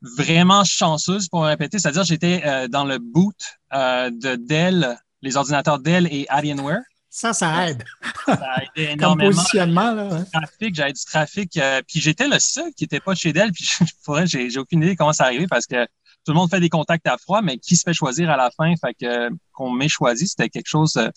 [0.00, 3.36] vraiment chanceuse pour répéter, c'est-à-dire j'étais euh, dans le boot
[3.72, 6.82] de Dell, les ordinateurs Dell et Alienware.
[7.10, 7.84] Ça, ça aide.
[8.26, 9.30] Ça a aidé énormément.
[9.30, 10.24] Comme positionnement, là.
[10.32, 11.56] Trafic, j'avais du trafic.
[11.56, 13.50] Euh, puis j'étais le seul qui n'était pas chez Dell.
[13.52, 13.68] Puis
[14.26, 15.86] j'ai, j'ai aucune idée comment ça arrivé parce que
[16.28, 18.50] tout le monde fait des contacts à froid, mais qui se fait choisir à la
[18.50, 18.74] fin?
[18.76, 20.94] Fait que qu'on m'ait choisi, c'était quelque chose.
[20.98, 21.08] Euh,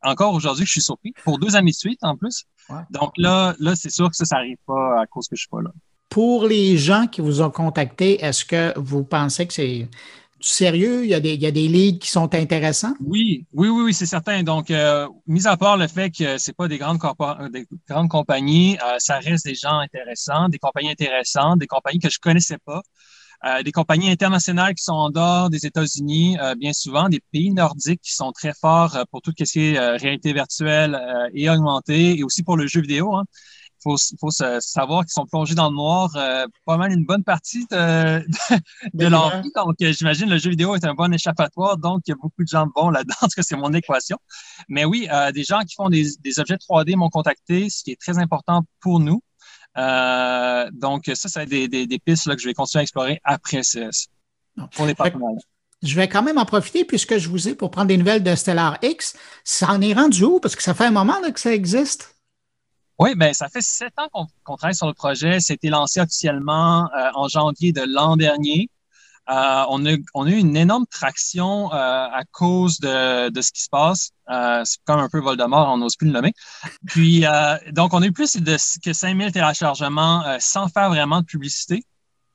[0.00, 1.12] encore aujourd'hui, je suis surpris.
[1.24, 2.44] Pour deux années de suite, en plus.
[2.90, 5.48] Donc là, là, c'est sûr que ça, ça n'arrive pas à cause que je suis
[5.48, 5.70] pas là.
[6.08, 9.88] Pour les gens qui vous ont contacté, est-ce que vous pensez que c'est
[10.38, 11.02] sérieux?
[11.02, 12.94] Il y, a des, il y a des leads qui sont intéressants?
[13.00, 14.44] Oui, oui, oui, oui c'est certain.
[14.44, 18.08] Donc, euh, mis à part le fait que c'est pas des grandes, euh, des grandes
[18.08, 22.58] compagnies, euh, ça reste des gens intéressants, des compagnies intéressantes, des compagnies que je connaissais
[22.64, 22.82] pas.
[23.46, 28.02] Euh, des compagnies internationales qui sont en dehors des États-Unis, bien souvent, des pays nordiques
[28.02, 31.00] qui sont très forts pour tout ce qui est réalité virtuelle
[31.34, 33.14] et augmentée, et aussi pour le jeu vidéo.
[33.16, 33.24] Hein
[33.82, 37.66] faut, faut savoir qu'ils sont plongés dans le noir euh, pas mal une bonne partie
[37.70, 38.24] de,
[38.94, 39.50] de, leur vie.
[39.54, 41.76] Donc, euh, j'imagine le jeu vidéo est un bon échappatoire.
[41.78, 43.14] Donc, il y a beaucoup de gens bons là-dedans.
[43.20, 44.18] parce que c'est mon équation.
[44.68, 47.92] Mais oui, euh, des gens qui font des, des, objets 3D m'ont contacté, ce qui
[47.92, 49.22] est très important pour nous.
[49.76, 53.60] Donc, ça, c'est des, des, des, pistes là, que je vais continuer à explorer après
[53.60, 54.08] CS.
[54.74, 55.30] Pour les partenaires.
[55.82, 58.34] Je vais quand même en profiter puisque je vous ai pour prendre des nouvelles de
[58.34, 59.16] Stellar X.
[59.44, 60.38] Ça en est rendu où?
[60.40, 62.14] Parce que ça fait un moment là, que ça existe.
[62.98, 65.40] Oui, ben ça fait sept ans qu'on travaille sur le projet.
[65.40, 68.68] C'était lancé officiellement euh, en janvier de l'an dernier.
[69.28, 74.10] Euh, on, a, eu une énorme traction euh, à cause de, ce qui se passe.
[74.64, 76.32] c'est comme un peu Voldemort, on n'ose plus le nommer.
[76.86, 77.24] Puis,
[77.72, 81.84] donc, on a eu plus de, que 5000 téléchargements sans faire vraiment de publicité.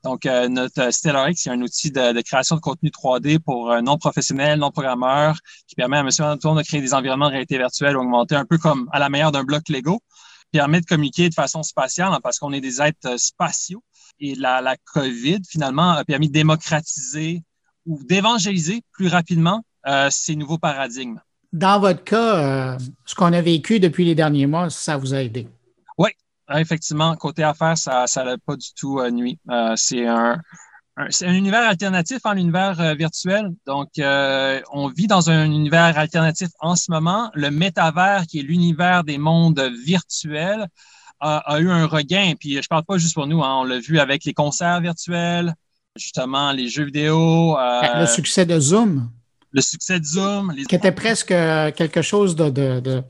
[0.03, 4.71] Donc, notre StellarX, c'est un outil de, création de contenu 3D pour non professionnels, non
[4.71, 6.09] programmeurs, qui permet à M.
[6.19, 9.31] Antoine de créer des environnements de réalité virtuelle augmentée, un peu comme à la meilleure
[9.31, 10.01] d'un bloc Lego
[10.51, 13.83] permet de communiquer de façon spatiale hein, parce qu'on est des êtres euh, spatiaux.
[14.19, 17.43] Et la, la COVID, finalement, a permis de démocratiser
[17.85, 21.19] ou d'évangéliser plus rapidement euh, ces nouveaux paradigmes.
[21.53, 25.21] Dans votre cas, euh, ce qu'on a vécu depuis les derniers mois, ça vous a
[25.21, 25.47] aidé?
[25.97, 26.09] Oui,
[26.53, 27.15] effectivement.
[27.15, 29.39] Côté affaires, ça n'a pas du tout nuit.
[29.75, 30.41] c'est un,
[31.21, 33.49] univers alternatif en l'univers euh, virtuel.
[33.65, 37.31] Donc, euh, on vit dans un univers alternatif en ce moment.
[37.33, 40.67] Le métavers, qui est l'univers des mondes virtuels,
[41.25, 42.33] a, eu un regain.
[42.39, 43.43] Puis, je parle pas juste pour nous.
[43.43, 43.61] Hein.
[43.61, 45.53] on l'a vu avec les concerts virtuels,
[45.95, 47.57] justement les jeux vidéo.
[47.57, 49.09] Euh, le succès de Zoom.
[49.51, 50.53] Le succès de Zoom.
[50.67, 53.03] Qui était presque quelque chose de, de, de,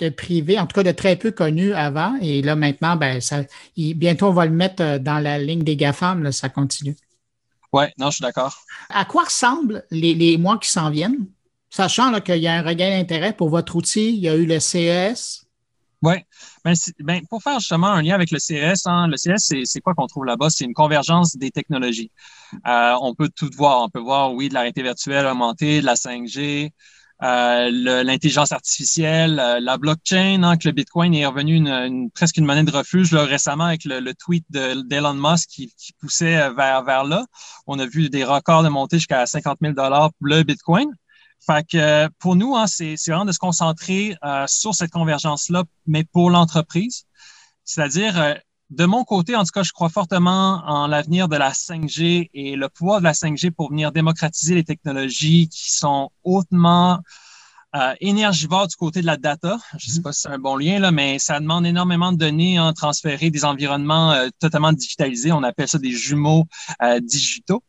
[0.00, 2.16] de, privé, en tout cas de très peu connu avant.
[2.20, 3.42] Et là, maintenant, ben, ça,
[3.76, 6.22] bientôt, on va le mettre dans la ligne des GAFAM.
[6.22, 6.96] Là, ça continue.
[7.72, 8.64] Oui, non, je suis d'accord.
[8.90, 11.26] À quoi ressemblent les, mois qui s'en viennent?
[11.70, 14.60] Sachant qu'il y a un regain d'intérêt pour votre outil, il y a eu le
[14.60, 15.46] CES.
[16.02, 16.14] Oui.
[16.64, 19.94] Ben, ben, pour faire justement un lien avec le CES, hein, le CES, c'est quoi
[19.94, 20.50] qu'on trouve là-bas?
[20.50, 22.10] C'est une convergence des technologies.
[22.66, 23.82] Euh, on peut tout voir.
[23.82, 26.72] On peut voir, oui, de la réalité virtuelle augmentée, de la 5G,
[27.22, 32.46] euh, l'intelligence artificielle, euh, la blockchain, hein, que le Bitcoin est revenu une, presque une
[32.46, 37.04] monnaie de refuge là, récemment avec le, tweet d'Elon Musk qui, qui, poussait vers, vers
[37.04, 37.26] là.
[37.68, 40.88] On a vu des records de montée jusqu'à 50 000 dollars pour le Bitcoin.
[41.46, 46.04] Fait que pour nous, hein, c'est vraiment de se concentrer euh, sur cette convergence-là, mais
[46.04, 47.04] pour l'entreprise.
[47.64, 48.36] C'est-à-dire,
[48.70, 52.56] de mon côté, en tout cas, je crois fortement en l'avenir de la 5G et
[52.56, 57.00] le pouvoir de la 5G pour venir démocratiser les technologies qui sont hautement
[57.74, 59.58] euh, énergivores du côté de la data.
[59.78, 60.02] Je ne sais mm-hmm.
[60.02, 63.30] pas si c'est un bon lien, là, mais ça demande énormément de données en transférer
[63.30, 65.32] des environnements euh, totalement digitalisés.
[65.32, 66.44] On appelle ça des jumeaux
[66.82, 67.62] euh, digitaux.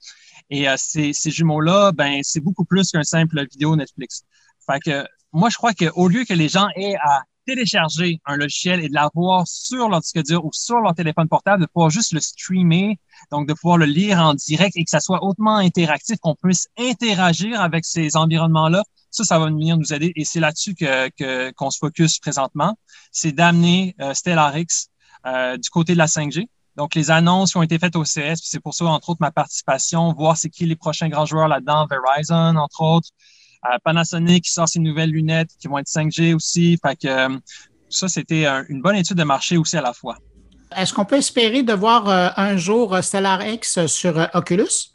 [0.53, 4.21] Et euh, ces, ces jumeaux-là, ben, c'est beaucoup plus qu'un simple vidéo Netflix.
[4.69, 8.79] Fait que moi, je crois qu'au lieu que les gens aient à télécharger un logiciel
[8.83, 12.13] et de l'avoir sur leur disque dur ou sur leur téléphone portable, de pouvoir juste
[12.13, 12.99] le streamer,
[13.31, 16.67] donc de pouvoir le lire en direct et que ça soit hautement interactif, qu'on puisse
[16.77, 21.71] interagir avec ces environnements-là, ça, ça va venir nous aider et c'est là-dessus que qu'on
[21.71, 22.77] se focus présentement.
[23.11, 24.89] C'est d'amener euh, StellarX
[25.25, 26.47] euh, du côté de la 5G.
[26.76, 29.32] Donc, les annonces qui ont été faites au CS, c'est pour ça, entre autres, ma
[29.32, 33.09] participation, voir c'est qui les prochains grands joueurs là-dedans, Verizon, entre autres,
[33.65, 36.78] euh, Panasonic qui sort ses nouvelles lunettes qui vont être 5G aussi.
[36.86, 37.38] Fait que euh,
[37.89, 40.17] ça, c'était une bonne étude de marché aussi à la fois.
[40.76, 44.92] Est-ce qu'on peut espérer de voir euh, un jour Stellar X sur Oculus?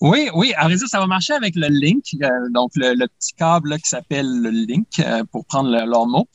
[0.00, 0.52] Oui, oui.
[0.56, 2.04] À vrai ça va marcher avec le Link,
[2.52, 6.28] donc le, petit câble qui s'appelle le Link, pour prendre leur mot,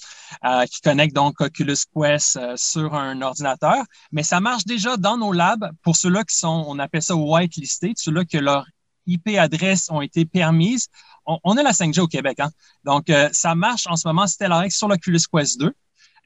[0.71, 3.83] qui connecte donc Oculus Quest sur un ordinateur.
[4.11, 7.93] Mais ça marche déjà dans nos labs pour ceux-là qui sont, on appelle ça whitelisted,
[7.97, 8.65] ceux-là que leur
[9.07, 10.87] IP adresses ont été permises.
[11.25, 12.51] On, a la 5G au Québec, hein?
[12.83, 15.73] donc euh, ça marche en ce moment StellarX sur l'Oculus Quest 2.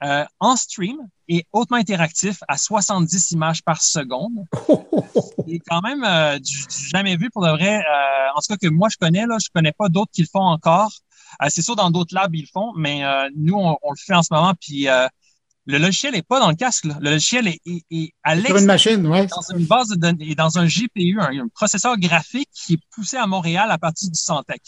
[0.02, 0.96] Euh, en stream
[1.28, 4.46] et hautement interactif à 70 images par seconde.
[5.48, 6.58] C'est quand même euh, du,
[6.90, 7.84] jamais vu pour de vrai.
[8.34, 10.40] en tout cas que moi je connais là, je connais pas d'autres qui le font
[10.40, 10.92] encore.
[11.50, 13.04] c'est sûr dans d'autres labs ils le font, mais
[13.36, 14.88] nous on, on, le fait en ce moment puis
[15.70, 16.86] le logiciel n'est pas dans le casque.
[16.86, 18.62] Le logiciel est, à l'extérieur.
[18.62, 19.28] une machine, oui.
[19.28, 23.28] Dans une base de données, dans un GPU, un, processeur graphique qui est poussé à
[23.28, 24.62] Montréal à partir du Santec.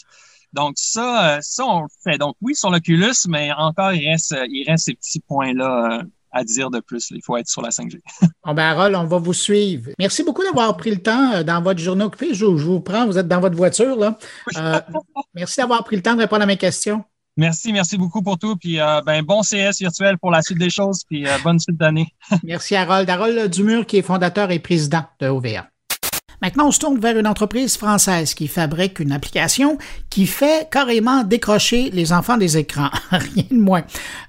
[0.52, 2.18] Donc, ça, euh, ça, on le fait.
[2.18, 6.44] Donc, oui, sur l'Oculus, mais encore, il reste, il reste ces petits points-là euh, à
[6.44, 7.10] dire de plus.
[7.10, 8.00] Il faut être sur la 5G.
[8.44, 9.90] bon, ben, Harold, on va vous suivre.
[9.98, 12.34] Merci beaucoup d'avoir pris le temps euh, dans votre journée occupée.
[12.34, 14.18] Je, vous prends, vous êtes dans votre voiture, là.
[15.34, 17.04] merci d'avoir pris le temps de répondre à mes questions.
[17.36, 18.56] Merci, merci beaucoup pour tout.
[18.56, 21.02] Puis euh, ben, bon CS virtuel pour la suite des choses.
[21.08, 22.08] Puis euh, bonne suite d'année.
[22.44, 23.08] merci Harold.
[23.08, 25.71] Harold Dumur, qui est fondateur et président de OVA.
[26.42, 29.78] Maintenant, on se tourne vers une entreprise française qui fabrique une application
[30.10, 32.90] qui fait carrément décrocher les enfants des écrans.
[33.12, 33.84] Rien de moins.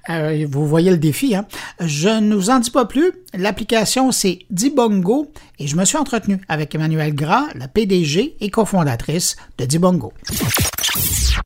[0.08, 1.44] Euh, vous voyez le défi, hein?
[1.80, 3.10] Je ne vous en dis pas plus.
[3.36, 5.26] L'application, c'est Dibongo
[5.58, 10.12] et je me suis entretenu avec Emmanuel Gras, la PDG et cofondatrice de Dibongo.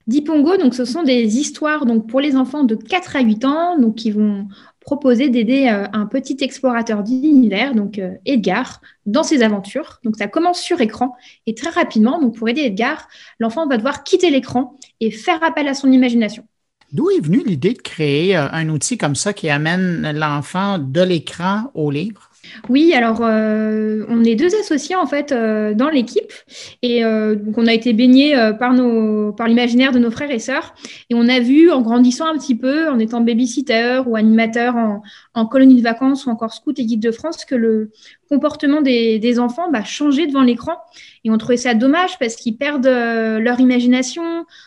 [0.07, 3.79] Dibongo, donc ce sont des histoires donc pour les enfants de 4 à 8 ans,
[3.79, 4.49] donc qui vont
[4.81, 10.01] proposer d'aider euh, un petit explorateur d'univers, donc euh, Edgar, dans ses aventures.
[10.05, 11.15] Donc ça commence sur écran
[11.47, 13.09] et très rapidement, donc pour aider Edgar,
[13.39, 16.45] l'enfant va devoir quitter l'écran et faire appel à son imagination.
[16.93, 21.03] D'où est venue l'idée de créer euh, un outil comme ça qui amène l'enfant de
[21.03, 22.31] l'écran au livre?
[22.69, 26.33] Oui, alors euh, on est deux associés en fait euh, dans l'équipe.
[26.83, 30.39] Et euh, donc on a été baignés par nos par l'imaginaire de nos frères et
[30.39, 30.75] sœurs.
[31.11, 34.75] Et on a vu en grandissant un petit peu, en étant babysitter ou animateur
[35.35, 37.91] en, colonie de vacances ou encore scout et guide de France que le
[38.29, 40.75] comportement des, des enfants va changer devant l'écran.
[41.25, 44.23] Et on trouvait ça dommage parce qu'ils perdent leur imagination,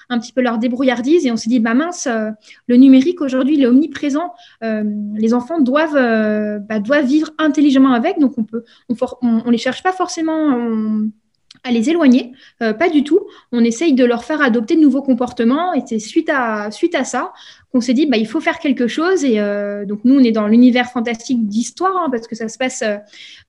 [0.09, 1.25] un petit peu leur débrouillardise.
[1.25, 2.07] Et on s'est dit bah mince,
[2.67, 8.37] le numérique aujourd'hui il est omniprésent, les enfants doivent bah, doivent vivre intelligemment avec, donc
[8.37, 8.63] on peut,
[9.21, 10.57] on, les cherche pas forcément
[11.63, 13.19] à les éloigner, euh, pas du tout.
[13.51, 17.03] On essaye de leur faire adopter de nouveaux comportements et c'est suite à, suite à
[17.03, 17.33] ça
[17.71, 19.23] qu'on s'est dit bah, il faut faire quelque chose.
[19.23, 22.57] Et euh, donc nous, on est dans l'univers fantastique d'histoire hein, parce que ça se
[22.57, 22.97] passe euh,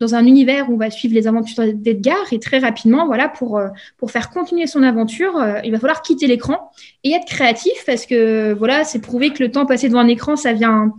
[0.00, 3.60] dans un univers où on va suivre les aventures d'Edgar et très rapidement, voilà, pour,
[3.96, 6.70] pour faire continuer son aventure, il va falloir quitter l'écran
[7.04, 10.36] et être créatif parce que voilà, c'est prouvé que le temps passé devant un écran,
[10.36, 10.92] ça vient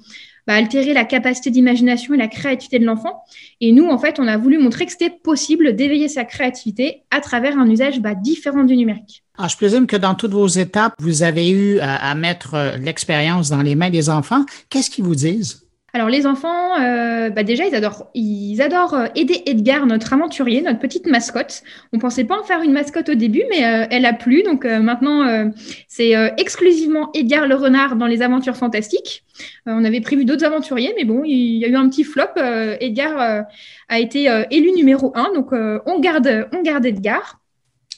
[0.48, 3.24] bah, altérer la capacité d'imagination et la créativité de l'enfant.
[3.62, 7.22] Et nous, en fait, on a voulu montrer que c'était possible d'éveiller sa créativité à
[7.22, 9.24] travers un usage bah, différent du numérique.
[9.38, 13.50] Alors, je présume que dans toutes vos étapes, vous avez eu à mettre euh, l'expérience
[13.50, 14.46] dans les mains des enfants.
[14.70, 15.63] Qu'est-ce qu'ils vous disent?
[15.96, 20.64] Alors les enfants, euh, bah déjà ils adorent, ils adorent euh, aider Edgar, notre aventurier,
[20.64, 21.62] notre petite mascotte.
[21.94, 24.42] On pensait pas en faire une mascotte au début, mais euh, elle a plu.
[24.42, 25.52] Donc maintenant
[25.88, 29.24] c'est exclusivement Edgar le renard dans les aventures fantastiques.
[29.68, 32.24] on avait prévu d'autres aventuriers, mais bon, il y a eu un petit flop.
[32.80, 33.46] Edgar
[33.90, 37.43] a été élu numéro un, donc on garde, on garde Edgar.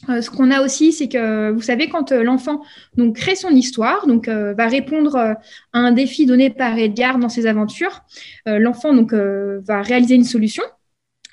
[0.09, 2.61] Euh, ce qu'on a aussi, c'est que vous savez, quand euh, l'enfant
[2.95, 5.37] donc crée son histoire, donc euh, va répondre à
[5.73, 8.01] un défi donné par Edgar dans ses aventures,
[8.45, 10.63] l'enfant donc va réaliser une solution.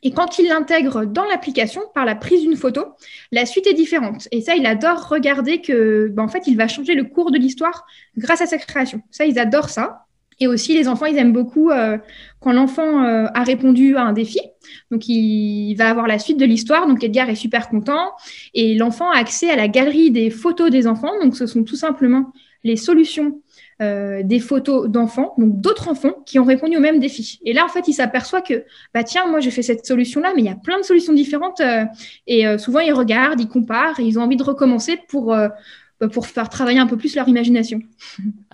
[0.03, 2.87] Et quand il l'intègre dans l'application par la prise d'une photo,
[3.31, 4.27] la suite est différente.
[4.33, 7.39] Et ça, il adore regarder que, ben, en fait, il va changer le cours de
[7.39, 9.03] l'histoire grâce à sa création.
[9.11, 10.07] Ça, ils adorent ça.
[10.43, 11.99] Et aussi, les enfants, ils aiment beaucoup euh,
[12.41, 14.41] quand l'enfant euh, a répondu à un défi.
[14.91, 16.89] Donc, il va avoir la suite de l'histoire.
[16.89, 18.11] Donc, Edgar est super content.
[18.53, 21.13] Et l'enfant a accès à la galerie des photos des enfants.
[21.23, 22.33] Donc, ce sont tout simplement
[22.65, 23.41] les solutions
[23.81, 27.39] euh, des photos d'enfants, donc d'autres enfants qui ont répondu au même défi.
[27.45, 28.65] Et là, en fait, il s'aperçoit que,
[28.95, 31.61] bah tiens, moi j'ai fait cette solution-là, mais il y a plein de solutions différentes.
[32.29, 35.35] et souvent, ils regardent, ils comparent, ils ont envie de recommencer pour
[36.07, 37.81] pour faire travailler un peu plus leur imagination.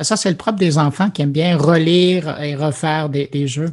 [0.01, 3.73] Ça, c'est le propre des enfants qui aiment bien relire et refaire des, jeux.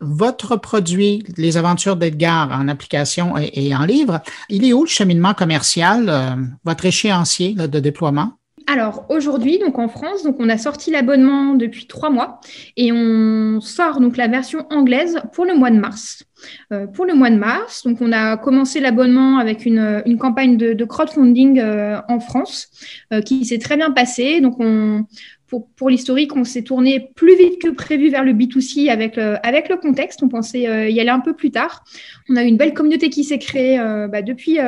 [0.00, 5.34] Votre produit, Les Aventures d'Edgar, en application et, en livre, il est où le cheminement
[5.34, 8.32] commercial, euh, votre échéancier de déploiement?
[8.68, 12.40] Alors aujourd'hui, donc en France, donc on a sorti l'abonnement depuis trois mois
[12.76, 16.24] et on sort donc la version anglaise pour le mois de mars.
[16.72, 20.84] Euh, pour le mois de mars, donc on a commencé l'abonnement avec une, campagne de,
[20.84, 22.68] crowdfunding euh, en France
[23.12, 24.40] euh, qui s'est très bien passée.
[24.40, 25.06] Donc on,
[25.48, 29.68] pour, pour l'historique, on s'est tourné plus vite que prévu vers le B2C avec, avec
[29.68, 30.22] le contexte.
[30.22, 31.84] On pensait y aller un peu plus tard.
[32.28, 34.58] On a eu une belle communauté qui s'est créée bah, depuis,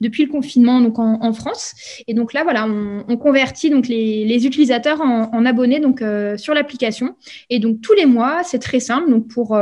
[0.00, 1.74] depuis le confinement donc en, France.
[2.08, 6.02] Et donc là, voilà, on, convertit donc les, les utilisateurs en, en, abonnés donc,
[6.36, 7.14] sur l'application.
[7.48, 9.10] Et donc tous les mois, c'est très simple.
[9.10, 9.56] Donc pour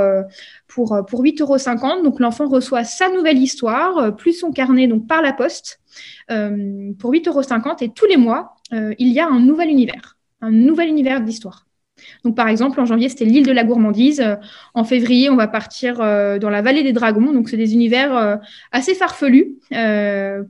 [0.69, 2.03] pour, euh, pour 8,50 euros.
[2.03, 5.81] Donc, l'enfant reçoit sa nouvelle histoire, euh, plus son carnet donc par la poste,
[6.31, 7.77] euh, pour 8,50 euros.
[7.81, 11.67] Et tous les mois, il y a un nouvel univers, un nouvel univers d'histoire.
[12.25, 14.25] Donc, par exemple, en janvier, c'était l'île de la gourmandise.
[14.75, 17.33] En février, on va partir dans la vallée des dragons.
[17.33, 18.39] Donc, c'est des univers
[18.71, 19.57] assez farfelus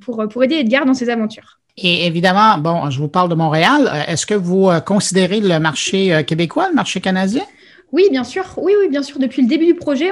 [0.01, 1.59] pour, pour aider Edgar dans ses aventures.
[1.78, 3.91] Et évidemment, bon, je vous parle de Montréal.
[4.09, 7.45] Est-ce que vous considérez le marché québécois, le marché canadien?
[7.91, 8.45] Oui, bien sûr.
[8.59, 9.18] Oui, oui, bien sûr.
[9.18, 10.11] Depuis le début du projet,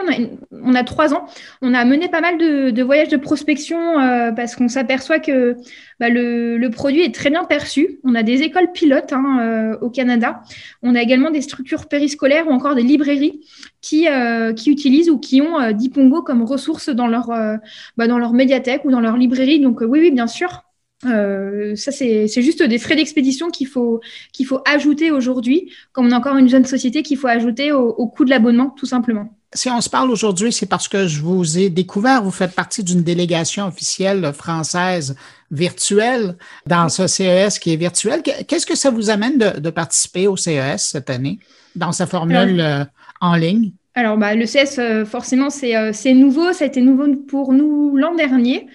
[0.51, 1.27] on a, trois ans,
[1.61, 5.57] on a mené pas mal de, voyages de prospection euh, parce qu'on s'aperçoit que
[6.01, 8.01] bah, le, produit est très bien perçu.
[8.03, 10.43] On a des écoles pilotes hein, euh, au Canada.
[10.83, 13.41] On a également des structures périscolaires ou encore des librairies
[13.83, 17.29] qui, euh, utilisent ou qui ont Dipongo comme ressource dans leur,
[17.97, 19.61] bah, dans leur médiathèque ou dans leur librairie.
[19.61, 20.66] Donc oui, oui, bien sûr.
[21.05, 24.01] Euh, ça, c'est juste des frais d'expédition qu'il faut,
[24.33, 28.07] qu'il faut ajouter aujourd'hui, comme on est encore une jeune société, qu'il faut ajouter au,
[28.07, 29.29] coût de l'abonnement, tout simplement.
[29.53, 32.83] Si on se parle aujourd'hui, c'est parce que je vous ai découvert, vous faites partie
[32.83, 35.17] d'une délégation officielle française
[35.51, 36.37] virtuelle
[36.67, 38.23] dans ce CES qui est virtuel.
[38.23, 41.39] Qu'est-ce que ça vous amène de, participer au CES cette année
[41.75, 42.85] dans sa formule euh,
[43.21, 43.73] en ligne?
[43.95, 46.53] Alors, bah, le CES, euh, forcément, c'est nouveau.
[46.53, 48.67] Ça a été nouveau pour nous l'an dernier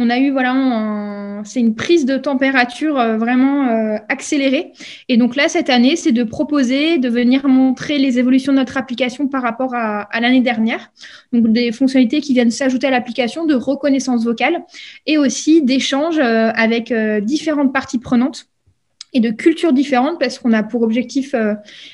[0.00, 4.72] on a eu voilà, c'est une prise de température euh, vraiment euh, accélérée.
[5.08, 8.76] Et donc là, cette année, c'est de proposer, de venir montrer les évolutions de notre
[8.76, 10.90] application par rapport à, l'année dernière.
[11.32, 14.62] Donc des fonctionnalités qui viennent s'ajouter à l'application de reconnaissance vocale
[15.06, 16.92] et aussi d'échanges euh, avec
[17.22, 18.46] différentes parties prenantes
[19.12, 21.34] et de cultures différentes parce qu'on a pour objectif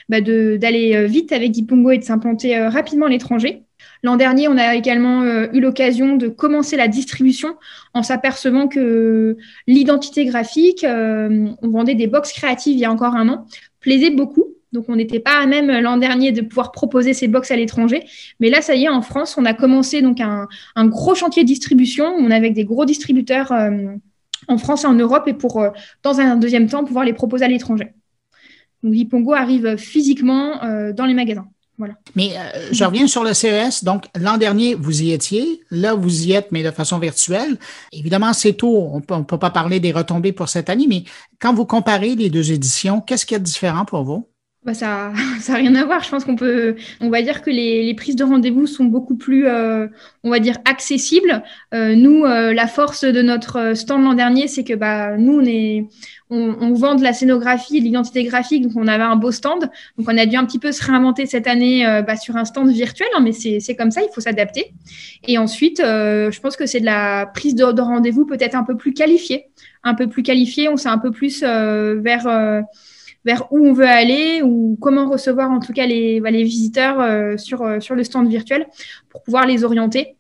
[0.09, 3.66] bah, d'aller vite avec Dipongo et de s'implanter rapidement à l'étranger.
[4.03, 7.57] L'an dernier, on a également euh, eu l'occasion de commencer la distribution
[7.95, 9.37] en s'apercevant que
[9.67, 13.47] l'identité graphique, euh, on vendait des box créatives il y a encore un an,
[13.81, 14.45] plaisait beaucoup.
[14.73, 18.05] Donc, on n'était pas à même l'an dernier de pouvoir proposer ces box à l'étranger.
[18.41, 20.49] Mais là, ça y est, en France, on a commencé donc un,
[20.87, 22.05] gros chantier de distribution.
[22.05, 23.95] On est avec des gros distributeurs euh,
[24.49, 25.65] en France et en Europe et pour,
[26.03, 27.95] dans un deuxième temps, pouvoir les proposer à l'étranger.
[28.83, 30.61] Donc, Lipongo arrive physiquement
[30.93, 31.49] dans les magasins.
[32.15, 33.85] Mais euh, je reviens sur le CES.
[33.85, 35.63] Donc, l'an dernier, vous y étiez.
[35.71, 37.59] Là, vous y êtes, mais de façon virtuelle.
[37.93, 38.91] Évidemment, c'est tôt.
[38.93, 41.05] On ne peut pas parler des retombées pour cette année, mais
[41.41, 44.29] quand vous comparez les deux éditions, qu'est-ce qui est différent pour vous?
[44.65, 45.13] Bah ça
[45.49, 46.03] n'a rien à voir.
[46.03, 49.47] Je pense qu'on peut, on va dire que les, prises de rendez-vous sont beaucoup plus,
[49.47, 49.87] euh,
[50.25, 51.45] on va dire, accessibles.
[51.73, 55.87] Euh, nous, la force de notre stand l'an dernier, c'est que bah, nous, on est,
[56.31, 59.71] on, vend de la scénographie, de l'identité graphique, donc on avait un beau stand.
[59.97, 62.45] Donc on a dû un petit peu se réinventer cette année euh, bah, sur un
[62.45, 64.73] stand virtuel, hein, mais c'est comme ça, il faut s'adapter.
[65.27, 68.77] Et ensuite, euh, je pense que c'est de la prise de, rendez-vous peut-être un peu
[68.77, 69.47] plus qualifiée,
[69.85, 70.69] un peu plus qualifiée.
[70.69, 72.27] On sait un peu plus euh, vers
[73.25, 77.39] vers où on veut aller ou comment recevoir en tout cas les, bah, les visiteurs
[77.41, 78.67] sur, sur le stand virtuel
[79.09, 80.15] pour pouvoir les orienter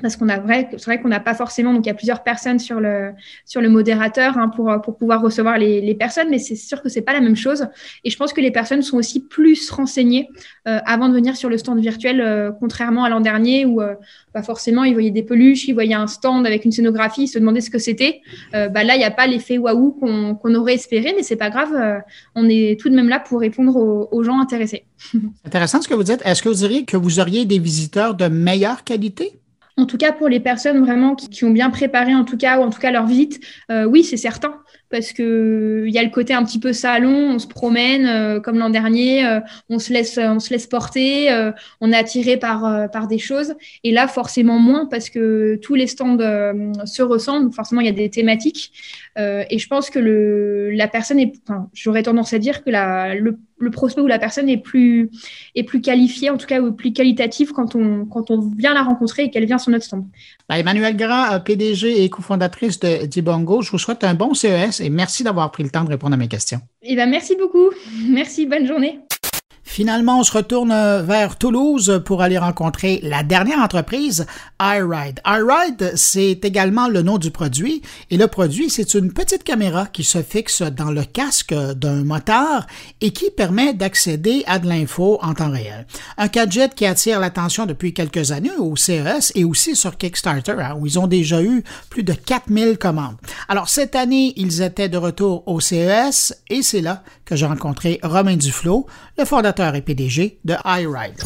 [0.00, 2.22] parce qu'on a vrai, c'est vrai qu'on n'a pas forcément, donc il y a plusieurs
[2.22, 3.12] personnes sur le,
[3.44, 6.88] sur le modérateur hein, pour, pour pouvoir recevoir les, les personnes, mais c'est sûr que
[6.88, 7.66] c'est pas la même chose.
[8.04, 10.28] Et je pense que les personnes sont aussi plus renseignées
[10.68, 13.94] euh, avant de venir sur le stand virtuel, euh, contrairement à l'an dernier où euh,
[14.34, 17.38] bah forcément ils voyaient des peluches, ils voyaient un stand avec une scénographie, ils se
[17.38, 18.20] demandaient ce que c'était.
[18.52, 21.50] bah là, il n'y a pas l'effet waouh qu'on qu'on aurait espéré, mais c'est pas
[21.50, 22.02] grave.
[22.34, 24.84] on est tout de même là pour répondre aux, aux gens intéressés.
[25.44, 26.22] Intéressant ce que vous dites.
[26.24, 29.41] Est-ce que vous diriez que vous auriez des visiteurs de meilleure qualité?
[29.78, 32.62] En tout cas, pour les personnes vraiment qui, ont bien préparé, en tout cas, ou
[32.62, 34.58] en tout cas leur visite, euh, oui, c'est certain.
[34.90, 38.40] Parce que il y a le côté un petit peu salon, on se promène euh,
[38.40, 41.30] comme l'an dernier, euh, on se laisse, on se laisse porter,
[41.80, 43.54] on est attiré par par des choses.
[43.84, 46.18] Et là, forcément moins parce que tous les stands
[46.84, 47.52] se ressemblent.
[47.52, 48.72] Forcément, il y a des thématiques.
[49.16, 53.14] et je pense que le la personne est, enfin, j'aurais tendance à dire que la
[53.14, 55.10] le le prospect ou la personne est plus,
[55.54, 58.82] est plus qualifiée, en tout cas, ou plus qualitative quand on, quand on vient la
[58.82, 60.04] rencontrer et qu'elle vient sur notre stand.
[60.48, 64.90] Ben, Emmanuel Grand, PDG et cofondatrice de Dibongo, je vous souhaite un bon CES et
[64.90, 66.60] merci d'avoir pris le temps de répondre à mes questions.
[66.82, 67.70] Eh ben, merci beaucoup.
[68.08, 68.98] Merci, bonne journée.
[69.64, 74.26] Finalement, on se retourne vers Toulouse pour aller rencontrer la dernière entreprise,
[74.60, 75.20] iRide.
[75.26, 80.04] iRide, c'est également le nom du produit et le produit, c'est une petite caméra qui
[80.04, 82.66] se fixe dans le casque d'un motard
[83.00, 85.86] et qui permet d'accéder à de l'info en temps réel.
[86.18, 90.76] Un gadget qui attire l'attention depuis quelques années au CES et aussi sur Kickstarter, hein,
[90.78, 93.16] où ils ont déjà eu plus de 4000 commandes.
[93.48, 97.02] Alors, cette année, ils étaient de retour au CES et c'est là
[97.32, 101.18] que j'ai rencontré Romain Duflo, le fondateur et PDG de iRide.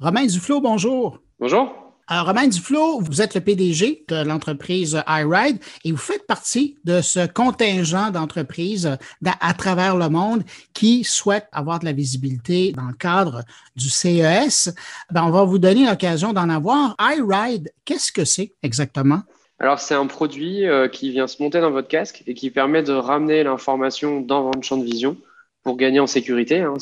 [0.00, 1.20] Romain Duflo, bonjour.
[1.38, 1.72] Bonjour.
[2.08, 7.00] Alors, Romain Duflo, vous êtes le PDG de l'entreprise iRide et vous faites partie de
[7.02, 12.94] ce contingent d'entreprises à travers le monde qui souhaitent avoir de la visibilité dans le
[12.94, 13.44] cadre
[13.76, 14.74] du CES.
[15.12, 16.96] Ben, on va vous donner l'occasion d'en avoir.
[16.98, 19.22] iRide, qu'est-ce que c'est exactement?
[19.64, 22.82] Alors, c'est un produit euh, qui vient se monter dans votre casque et qui permet
[22.82, 25.16] de ramener l'information dans votre champ de vision
[25.62, 26.60] pour gagner en sécurité.
[26.60, 26.74] Hein.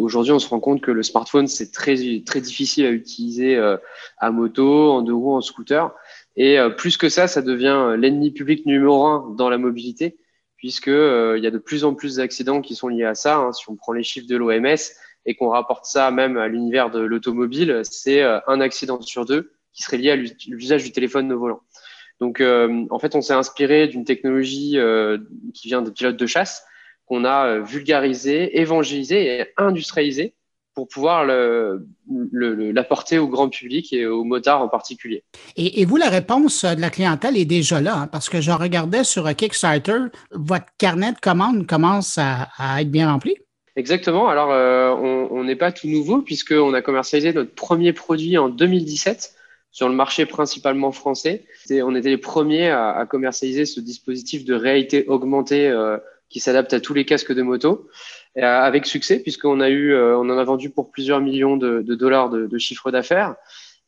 [0.00, 3.76] Aujourd'hui, on se rend compte que le smartphone c'est très très difficile à utiliser euh,
[4.16, 5.94] à moto, en deux roues, en scooter.
[6.34, 10.16] Et euh, plus que ça, ça devient l'ennemi public numéro un dans la mobilité,
[10.56, 13.36] puisque il y a de plus en plus d'accidents qui sont liés à ça.
[13.36, 13.52] Hein.
[13.52, 14.80] Si on prend les chiffres de l'OMS
[15.26, 19.82] et qu'on rapporte ça même à l'univers de l'automobile, c'est un accident sur deux qui
[19.82, 21.60] serait lié à l'usage du téléphone au volant.
[22.22, 25.18] Donc, euh, en fait, on s'est inspiré d'une technologie euh,
[25.54, 26.62] qui vient des pilotes de chasse
[27.04, 30.32] qu'on a euh, vulgarisé, évangélisé et industrialisé
[30.72, 35.24] pour pouvoir l'apporter au grand public et aux motards en particulier.
[35.56, 39.02] Et, vous, la réponse de la clientèle est déjà là, hein, parce que je regardais
[39.02, 39.98] sur Kickstarter,
[40.30, 43.34] votre carnet de commandes commence à, être bien rempli.
[43.74, 44.28] Exactement.
[44.28, 44.48] Alors,
[45.00, 49.34] on n'est pas tout nouveau puisqu'on a commercialisé notre premier produit en 2017
[49.72, 51.46] sur le marché principalement français.
[51.70, 55.96] On était les premiers à, commercialiser ce dispositif de réalité augmentée euh,
[56.28, 57.88] qui s'adapte à tous les casques de moto,
[58.36, 61.80] euh, avec succès puisqu'on a eu, euh, on en a vendu pour plusieurs millions de,
[61.80, 63.34] dollars de, chiffre d'affaires.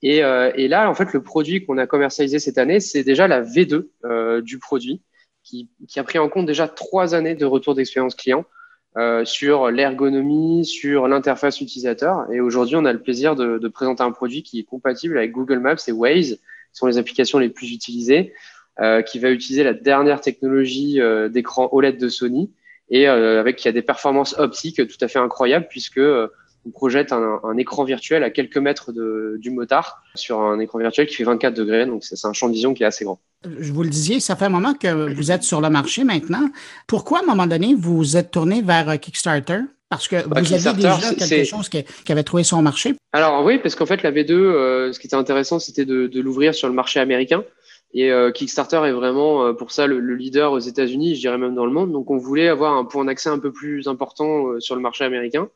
[0.03, 4.43] Et, là, en fait, le produit qu'on a commercialisé cette année, c'est déjà la V2
[4.43, 5.01] du produit,
[5.43, 8.45] qui, qui, a pris en compte déjà trois années de retour d'expérience client.
[8.97, 12.31] Euh, sur l'ergonomie, sur l'interface utilisateur.
[12.33, 15.33] Et aujourd'hui, on a le plaisir de, de, présenter un produit qui est compatible avec
[15.33, 16.39] Google Maps et Waze, qui
[16.79, 18.33] sont les applications les plus utilisées,
[18.81, 22.51] euh, qui va utiliser la dernière technologie euh, d'écran OLED de Sony
[22.91, 26.01] et euh, avec qui a des performances optiques tout à fait incroyables puisque
[26.67, 30.79] on projette un, un, écran virtuel à quelques mètres de, du motard sur un écran
[30.79, 31.87] virtuel qui fait 24 degrés.
[31.87, 33.21] Donc, c'est un champ de vision qui est assez grand.
[33.59, 36.49] Je vous le disiez, ça fait un moment que vous êtes sur le marché maintenant.
[36.87, 39.61] Pourquoi, à un moment donné, vous êtes tourné vers euh, Kickstarter?
[39.91, 42.95] Parce que bah, vous aviez déjà quelque chose qui, avait trouvé son marché.
[43.13, 46.21] Alors oui, parce qu'en fait, la V2, euh, ce qui était intéressant, c'était de, de
[46.21, 47.45] l'ouvrir sur le marché américain.
[47.93, 51.55] Et euh, Kickstarter est vraiment pour ça le, le leader aux États-Unis, je dirais même
[51.55, 51.93] dans le monde.
[51.93, 55.49] Donc on voulait avoir un point d'accès un peu plus important sur le marché américain.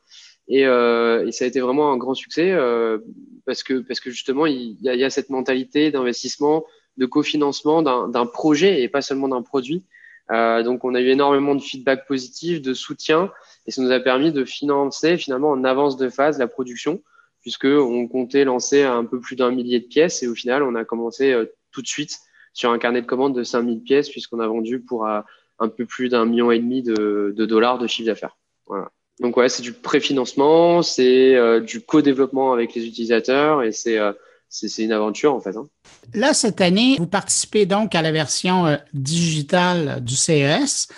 [0.49, 2.99] Et, euh, et, ça a été vraiment un grand succès euh,
[3.45, 6.65] parce que parce que justement il y a, il y a cette mentalité d'investissement,
[6.97, 9.85] de cofinancement d'un projet et pas seulement d'un produit.
[10.31, 13.31] Euh, donc on a eu énormément de feedback positif, de soutien
[13.67, 17.03] et ça nous a permis de financer finalement en avance de phase la production
[17.41, 20.75] puisque on comptait lancer un peu plus d'un millier de pièces et au final on
[20.75, 22.19] a commencé euh, tout de suite
[22.53, 25.21] sur un carnet de commandes de 5000 pièces puisqu'on a vendu pour euh,
[25.59, 28.37] un peu plus d'un million et demi de, de dollars de chiffre d'affaires.
[28.67, 28.91] Voilà.
[29.21, 34.13] Donc ouais, c'est du préfinancement, c'est euh, du co-développement avec les utilisateurs et c'est euh,
[34.49, 35.57] c'est une aventure en fait.
[35.57, 35.69] Hein.
[36.15, 40.89] Là, cette année, vous participez donc à la version euh, digitale du CES.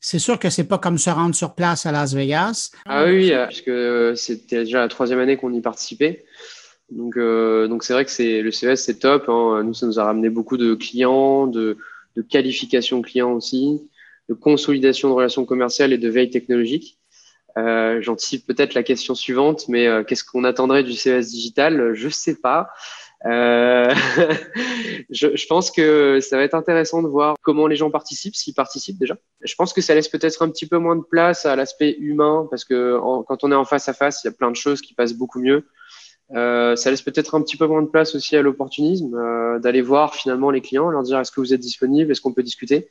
[0.00, 2.70] C'est sûr que c'est pas comme se rendre sur place à Las Vegas.
[2.86, 6.24] Ah oui, puisque c'était déjà la troisième année qu'on y participait.
[6.90, 9.28] Donc donc c'est vrai que c'est le CES c'est top.
[9.28, 9.62] Hein.
[9.62, 11.76] Nous ça nous a ramené beaucoup de clients, de,
[12.16, 13.82] de qualification clients aussi,
[14.28, 16.99] de consolidation de relations commerciales et de veille technologique.
[17.58, 21.94] Euh, J'anticipe peut-être la question suivante, mais euh, qu'est-ce qu'on attendrait du CES digital?
[21.94, 22.68] Je sais pas.
[23.26, 23.92] Euh,
[25.10, 28.54] je, je, pense que ça va être intéressant de voir comment les gens participent, s'ils
[28.54, 29.16] participent déjà.
[29.42, 32.46] Je pense que ça laisse peut-être un petit peu moins de place à l'aspect humain,
[32.50, 34.80] parce que quand on est en face à face, il y a plein de choses
[34.80, 35.64] qui passent beaucoup mieux.
[36.34, 39.82] Euh, ça laisse peut-être un petit peu moins de place aussi à l'opportunisme, euh, d'aller
[39.82, 42.88] voir finalement les clients, leur dire est-ce que vous êtes disponible, est-ce qu'on peut discuter?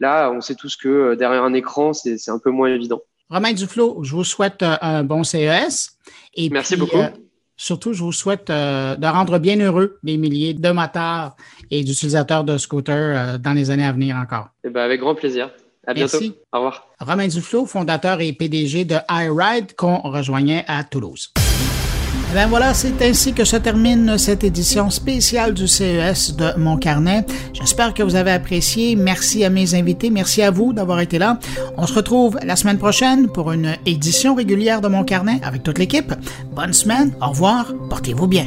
[0.00, 3.00] Là, on sait tous que euh, derrière un écran, c'est un peu moins évident.
[3.30, 5.96] Romain Duflo, je vous souhaite euh, un bon CES.
[6.34, 6.98] Et Merci beaucoup.
[6.98, 7.08] Euh,
[7.56, 11.36] surtout, je vous souhaite euh, de rendre bien heureux des milliers de motards
[11.70, 14.48] et d'utilisateurs de scooters dans les années à venir encore.
[14.64, 15.50] Eh ben, avec grand plaisir.
[15.86, 16.18] À bientôt.
[16.20, 16.34] Merci.
[16.52, 16.88] Au revoir.
[16.98, 21.32] Romain Duflo, fondateur et PDG de iRide, qu'on rejoignait à Toulouse.
[22.30, 26.76] Et bien voilà, c'est ainsi que se termine cette édition spéciale du CES de Mon
[26.76, 27.26] Carnet.
[27.52, 28.94] J'espère que vous avez apprécié.
[28.94, 30.10] Merci à mes invités.
[30.10, 31.38] Merci à vous d'avoir été là.
[31.76, 35.78] On se retrouve la semaine prochaine pour une édition régulière de Mon Carnet avec toute
[35.78, 36.14] l'équipe.
[36.54, 37.12] Bonne semaine.
[37.20, 37.72] Au revoir.
[37.88, 38.46] Portez-vous bien.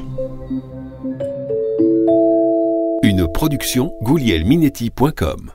[3.04, 5.52] Une production goulielminetti.com